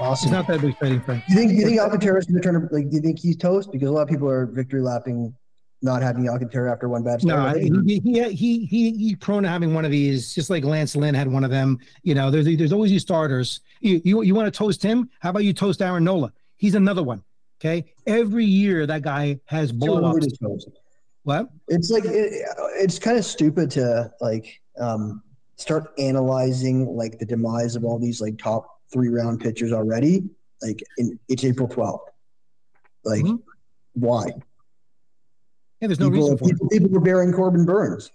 [0.00, 0.30] Awesome.
[0.32, 1.24] not that big exciting, Frank.
[1.26, 2.88] Do you think you think Alcantara's going to turn like?
[2.90, 3.70] Do you think he's toast?
[3.72, 5.34] Because a lot of people are victory lapping,
[5.82, 7.56] not having Alcantara after one bad start.
[7.56, 10.94] No, he, he he he he's prone to having one of these, just like Lance
[10.94, 11.78] Lynn had one of them.
[12.02, 13.60] You know, there's there's always these starters.
[13.80, 15.08] You you, you want to toast him?
[15.20, 16.32] How about you toast Aaron Nola?
[16.56, 17.22] He's another one.
[17.60, 20.26] Okay, every year that guy has too blow ups.
[21.22, 21.50] What?
[21.68, 25.22] It's like it, it's kind of stupid to like um,
[25.56, 30.22] start analyzing like the demise of all these like top three round pitchers already.
[30.62, 32.10] Like in, it's April twelfth.
[33.04, 33.40] Like Mhm.
[33.94, 34.30] why?
[35.80, 36.50] Yeah, there's no people, reason for it.
[36.52, 38.10] people, people were burying Corbin Burnes.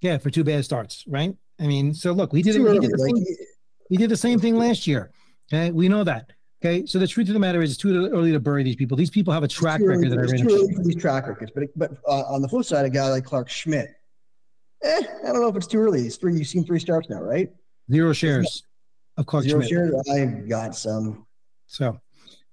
[0.00, 1.34] Yeah, for two bad starts, right?
[1.60, 2.78] I mean, so look, we did Too he early.
[2.80, 3.36] did, the Like, same,
[3.90, 5.10] he did the same thing last year.
[5.52, 6.30] Okay, we know that.
[6.64, 8.96] Okay, so the truth of the matter is, it's too early to bury these people.
[8.96, 10.50] These people have a track too early- record that are too in.
[10.50, 11.52] early for these track records.
[11.54, 13.90] But but uh, on the flip side, a guy like Clarke Schmidt,
[14.82, 16.06] eh, I don't know if it's too early.
[16.06, 16.34] It's three.
[16.34, 17.50] You've seen three starts now, right?
[17.92, 18.62] Zero shares
[19.18, 19.70] of Clarke Zero Schmidt.
[19.70, 20.08] shares.
[20.10, 21.26] I got some.
[21.66, 21.98] So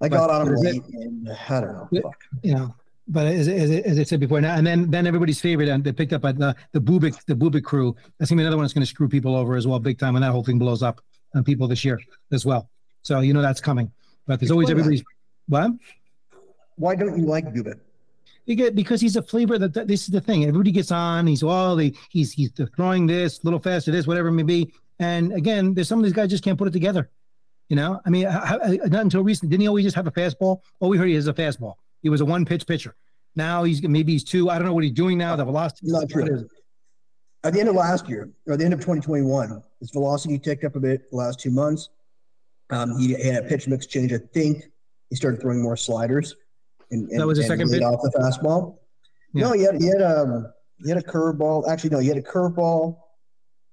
[0.02, 1.88] I But got on him it- late, and I don't know.
[1.92, 2.02] Yeah.
[2.02, 2.18] Fuck.
[2.44, 2.76] you know,
[3.08, 5.92] but as, as, as I said before, now and then then everybody's favorite and they
[5.92, 7.96] picked up by the the Bubic the Bubic crew.
[8.18, 10.22] That's gonna be another one that's gonna screw people over as well, big time when
[10.22, 11.02] that whole thing blows up
[11.36, 12.00] on people this year
[12.32, 12.70] as well.
[13.04, 13.92] So you know that's coming.
[14.26, 15.04] But there's always everybody's
[15.48, 15.72] what
[16.76, 17.80] Why don't you like Bubic?
[18.48, 20.44] because he's a flavor that, that this is the thing.
[20.44, 21.28] Everybody gets on.
[21.28, 24.74] He's all the he's he's throwing this a little faster, this whatever it may be.
[25.00, 27.10] And again, there's some of these guys just can't put it together.
[27.70, 30.62] You know, I mean, how, not until recently didn't he always just have a fastball?
[30.80, 31.76] Oh, we heard he has a fastball.
[32.02, 32.96] He was a one pitch pitcher.
[33.36, 34.50] Now he's maybe he's two.
[34.50, 35.36] I don't know what he's doing now.
[35.36, 35.92] The velocity.
[35.92, 36.48] Not true.
[37.44, 40.76] At the end of last year, or the end of 2021, his velocity ticked up
[40.76, 41.90] a bit the last two months.
[42.72, 44.12] Um, he had a pitch mix change.
[44.12, 44.64] I think
[45.10, 46.36] he started throwing more sliders.
[46.92, 47.82] And, and That was and second pitch?
[47.82, 48.78] off the fastball.
[49.34, 50.52] No, he had he had um
[50.84, 51.68] he had a curveball.
[51.70, 52.98] Actually, no, he had a curveball,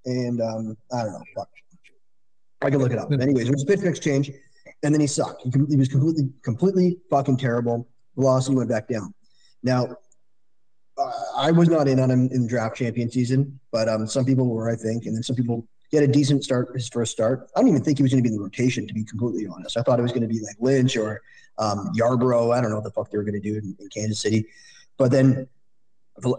[0.05, 1.23] and um I don't know.
[1.35, 1.49] Fuck.
[2.63, 3.11] I can look it up.
[3.13, 4.31] Anyways, it was a pitch mix change,
[4.83, 5.43] and then he sucked.
[5.43, 7.89] He, he was completely completely fucking terrible.
[8.17, 9.13] Velocity went back down.
[9.63, 9.97] Now,
[11.37, 14.71] I was not in on him in draft champion season, but um, some people were,
[14.71, 15.67] I think, and then some people.
[15.91, 17.49] He had a decent start his first start.
[17.55, 19.47] I don't even think he was going to be in the rotation, to be completely
[19.47, 19.77] honest.
[19.77, 21.23] I thought it was going to be like Lynch or
[21.59, 22.53] um, Yarbrough.
[22.53, 24.47] I don't know what the fuck they were going to do in, in Kansas City.
[24.97, 25.47] But then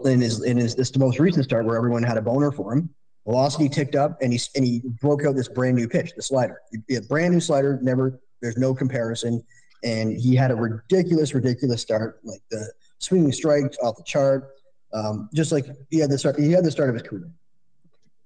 [0.04, 2.72] in his in his this the most recent start where everyone had a boner for
[2.72, 2.90] him,
[3.26, 6.60] velocity ticked up and he and he broke out this brand new pitch, the slider.
[6.90, 9.42] A brand new slider, never there's no comparison.
[9.84, 14.50] And he had a ridiculous, ridiculous start, like the swinging strikes off the chart.
[14.92, 17.28] Um, just like he had the start, he had the start of his career.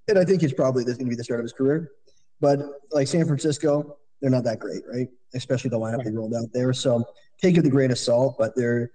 [0.08, 1.92] And I think he's probably going to be the start of his career.
[2.40, 2.60] But
[2.90, 5.08] like San Francisco, they're not that great, right?
[5.34, 6.72] Especially the lineup they rolled out there.
[6.72, 7.04] So
[7.40, 8.90] take it with a grain of salt, but they're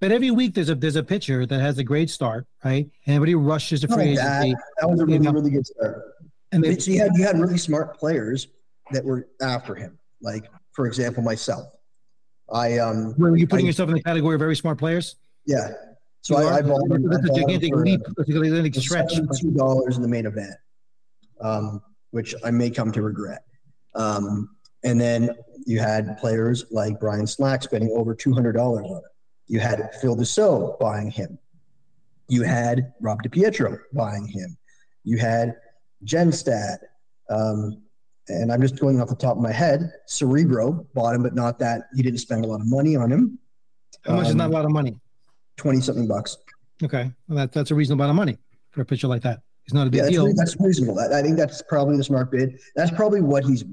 [0.00, 2.88] But every week there's a there's a pitcher that has a great start, right?
[3.06, 6.02] And everybody rushes to free like agency, That was a really, really good start.
[6.52, 8.48] and they But you had you had really smart players
[8.92, 9.98] that were after him.
[10.20, 11.66] Like for example, myself.
[12.50, 15.16] I um were you putting I- yourself in the category of very smart players?
[15.46, 15.72] yeah.
[16.22, 16.58] So You I, are?
[16.58, 18.00] I bought him, I That's a gigantic leap.
[18.16, 19.14] That's a gigantic stretch.
[19.14, 20.54] Seventy-two dollars in the main event,
[21.40, 23.44] um, which I may come to regret.
[23.94, 24.50] Um,
[24.84, 25.30] and then
[25.66, 29.02] you had players like Brian Slack spending over two hundred dollars on it.
[29.48, 31.38] You had Phil Dussault buying him.
[32.28, 34.56] You had Rob DiPietro buying him.
[35.04, 35.56] You had
[36.06, 36.78] Genstad.
[37.30, 37.82] Um,
[38.30, 39.92] and I'm just going off the top of my head.
[40.06, 43.38] Cerebro bought him, but not that he didn't spend a lot of money on him.
[44.04, 44.98] How much is Um, not a lot of money?
[45.56, 46.36] Twenty something bucks.
[46.82, 48.38] Okay, well, that, that's a reasonable amount of money
[48.70, 49.42] for a pitcher like that.
[49.66, 50.34] It's not a big Yeah, that's, deal.
[50.34, 50.98] that's reasonable.
[50.98, 52.58] I, I think that's probably the smart bid.
[52.76, 53.64] That's probably what he's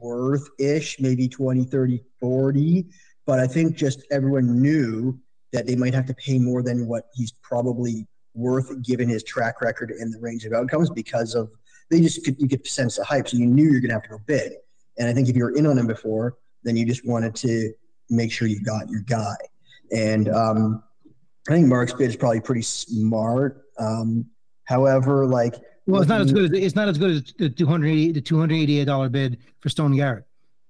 [0.00, 2.86] worth ish, maybe 20, 30, 40.
[3.26, 5.18] But I think just everyone knew
[5.52, 9.62] that they might have to pay more than what he's probably worth given his track
[9.62, 11.50] record and the range of outcomes because of
[11.94, 13.28] they just could you could sense the hype.
[13.28, 14.52] So you knew you're gonna have to go big.
[14.98, 17.72] And I think if you were in on him before, then you just wanted to
[18.10, 19.34] make sure you got your guy.
[19.92, 20.82] And um,
[21.48, 23.64] I think Mark's bid is probably pretty smart.
[23.78, 24.26] Um,
[24.64, 25.54] however, like
[25.86, 28.20] Well, it's not as good as it's not as good as the two hundred the
[28.20, 30.24] two hundred eighty eight dollar bid for Stone Garrett.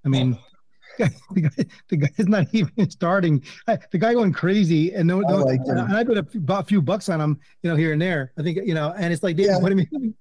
[0.05, 0.39] I mean,
[0.99, 3.43] the guy the guy's not even starting.
[3.67, 5.61] The guy going crazy, and no, I no him.
[5.69, 8.33] and I put a few, a few bucks on him, you know, here and there.
[8.39, 9.59] I think you know, and it's like, David, Yeah.
[9.59, 10.15] what do you mean?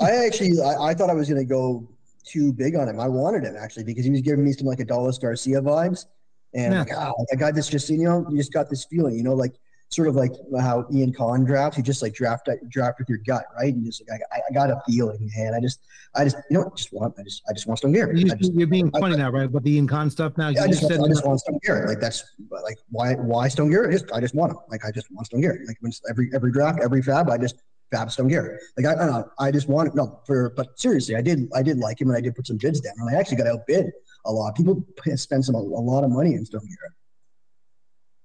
[0.00, 1.88] I actually I, I thought I was gonna go
[2.24, 3.00] too big on him.
[3.00, 6.06] I wanted him actually because he was giving me some like Adolis Garcia vibes.
[6.54, 6.80] And Yeah.
[6.80, 9.34] like, oh, a guy that's just you know, you just got this feeling, you know,
[9.34, 9.54] like
[9.88, 13.44] sort of like how Ian Kahn drafts, you just like draft draft with your gut,
[13.56, 13.72] right?
[13.72, 15.54] And just like I, I got a feeling, man.
[15.54, 15.80] I just
[16.14, 18.16] I just you know just want I just I just want Stone Garrett.
[18.18, 19.50] You, I just, are being I- funny now, right?
[19.50, 20.48] But the Ian Kahn stuff now.
[20.48, 21.88] yeah, I you just, said I just want Stone Garrett.
[21.88, 23.92] Like that's like why why Stone Garrett?
[23.92, 24.58] Just I just want him.
[24.68, 25.66] Like I just want Stone Garrett.
[25.68, 25.78] Like
[26.10, 27.56] every every draft, every FAAB, I just
[27.92, 28.60] FAAB Stone Garrett.
[28.76, 31.62] Like I, I don't know, I just want no for but seriously, I did I
[31.62, 33.90] did like him and I did put some bids down and I actually got outbid
[34.24, 34.56] a lot.
[34.56, 36.92] People spend some a, lot of money in Stone Garrett.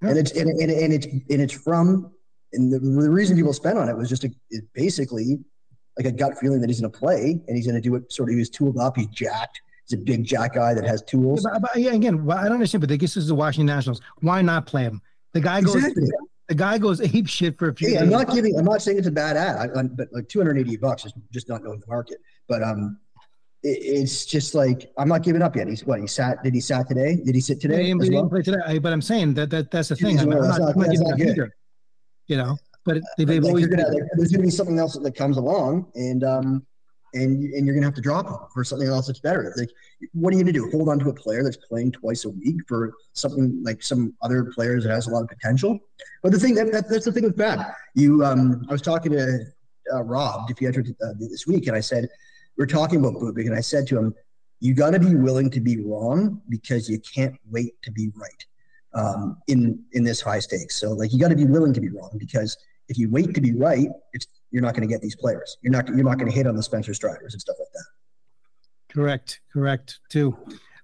[0.02, 2.12] And it's and, and, and it's and it's from
[2.54, 5.40] and the, the reason people spent on it was just a, it basically
[5.98, 8.12] like a gut feeling that he's going to play and he's going to do it
[8.12, 11.44] sort of he's tooled up he's jacked he's a big jack guy that has tools
[11.44, 12.82] But, but yeah, again, well, I don't understand.
[12.82, 14.02] But I guess this is the Washington Nationals.
[14.22, 15.02] Why not play him?
[15.34, 15.76] The guy goes.
[15.76, 16.10] Exactly.
[16.52, 17.88] The guy goes ape shit for a few.
[17.92, 18.60] Hey, I'm not giving.
[18.60, 21.48] I'm not saying it's a bad add, I, I, but like 280 bucks is just
[21.48, 22.18] not knowing the market.
[22.50, 23.00] But um,
[23.64, 25.70] it, it's just like I'm not giving up yet.
[25.70, 26.44] He's what he sat.
[26.44, 27.16] Did he sat today?
[27.24, 27.84] Did he sit He today?
[27.86, 28.24] didn't- he well?
[28.24, 28.58] didn't play today.
[28.68, 30.20] I- But I'm saying that, that that's the thing.
[30.20, 31.28] I'm, in a row, I'm that's not, not- I'm not giving up good.
[31.30, 31.56] either.
[32.28, 33.68] You know, but they, Like, they've always.
[33.68, 36.66] gonna, like, there's gonna be something else that comes along, and um,
[37.14, 39.54] and and you're gonna have to drop him for something else that's better.
[39.58, 39.70] Like,
[40.14, 40.70] what are you gonna do?
[40.72, 44.46] Hold on to a player that's playing twice a week for something like some other
[44.46, 45.80] players that has a lot of potential?
[46.24, 47.74] But the thing that, that that's the thing with FAAB.
[47.96, 49.46] You, um, I was talking to
[49.94, 52.08] uh, Rob DiPietro uh, this week, and I said
[52.58, 54.16] we are talking about Bubic, and I said to him,
[54.60, 58.46] "You got to be willing to be wrong because you can't wait to be right."
[58.94, 60.80] um, in in this high stakes.
[60.80, 62.58] So like you got to be willing to be wrong because
[62.88, 65.58] if you wait to be right, it's you're not going to get these players.
[65.62, 68.94] You're not you're not going to hit on the Spencer Striders and stuff like that.
[68.94, 69.42] Correct.
[69.52, 70.00] Correct.
[70.10, 70.38] Too.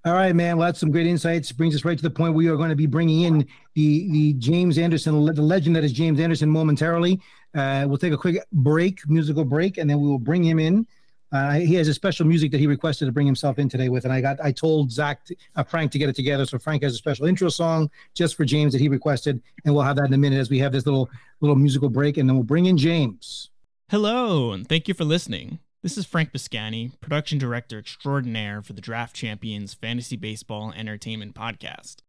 [0.05, 0.57] All right, man.
[0.57, 1.51] Well, that's some great insights.
[1.51, 4.33] Brings us right to the point we are going to be bringing in the the
[4.33, 7.19] James Anderson, the legend that is James Anderson, momentarily.
[7.53, 10.87] Uh, we'll take a quick break, musical break, and then we will bring him in.
[11.33, 14.05] Uh, he has a special music that he requested to bring himself in today with,
[14.05, 16.45] and I got I told Zach to, uh, Frank to get it together.
[16.45, 19.83] So Frank has a special intro song just for James that he requested, and we'll
[19.83, 21.09] have that in a minute as we have this little
[21.41, 23.49] little musical break, and then we'll bring in James.
[23.89, 25.59] Hello, and thank you for listening.
[25.81, 31.99] This is Frank Biscani, production director extraordinaire for the Draft Champions Fantasy Baseball Entertainment Podcast.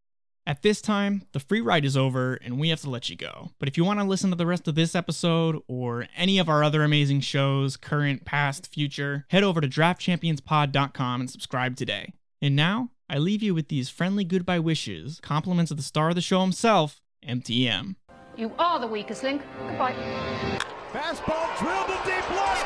[0.44, 3.50] At this time, the free ride is over and we have to let you go.
[3.60, 6.48] But if you want to listen to the rest of this episode or any of
[6.48, 12.12] our other amazing shows, current, past, future, head over to draftchampionspod.com and subscribe today.
[12.42, 16.16] And now, I leave you with these friendly goodbye wishes, compliments of the star of
[16.16, 17.94] the show himself, MTM.
[18.36, 19.42] You are the weakest link.
[19.60, 20.58] Goodbye.
[20.92, 22.64] Fastball drilled to deep left.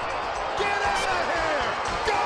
[0.57, 1.67] Get out of here!
[2.07, 2.23] Go!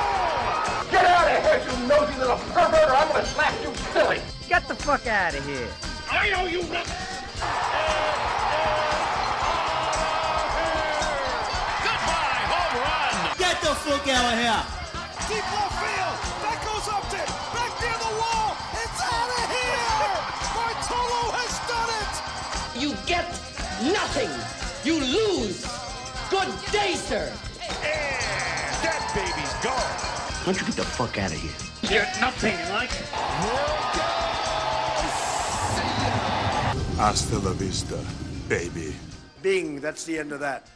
[0.93, 4.21] Get out of here, you nosy little pervert, or I'm gonna slap you silly!
[4.47, 5.69] Get the fuck out of here.
[6.11, 6.85] I know you not.
[11.81, 13.33] Goodbye, home run!
[13.39, 14.63] Get the fuck out of here.
[15.33, 16.17] Deep left field.
[16.45, 17.25] That goes up to
[17.57, 18.53] back near the wall.
[18.85, 20.13] It's out of here!
[20.53, 22.13] Bartolo has done it!
[22.85, 23.25] You get
[23.97, 24.29] nothing.
[24.85, 25.76] You lose.
[26.31, 27.33] Good day, sir.
[27.61, 29.75] And that baby's gone.
[30.43, 31.53] Why don't you get the fuck out of here?
[31.89, 32.91] Get nothing like
[36.97, 37.99] Hasta la vista,
[38.49, 38.95] baby.
[39.43, 40.67] Bing, that's the end of that.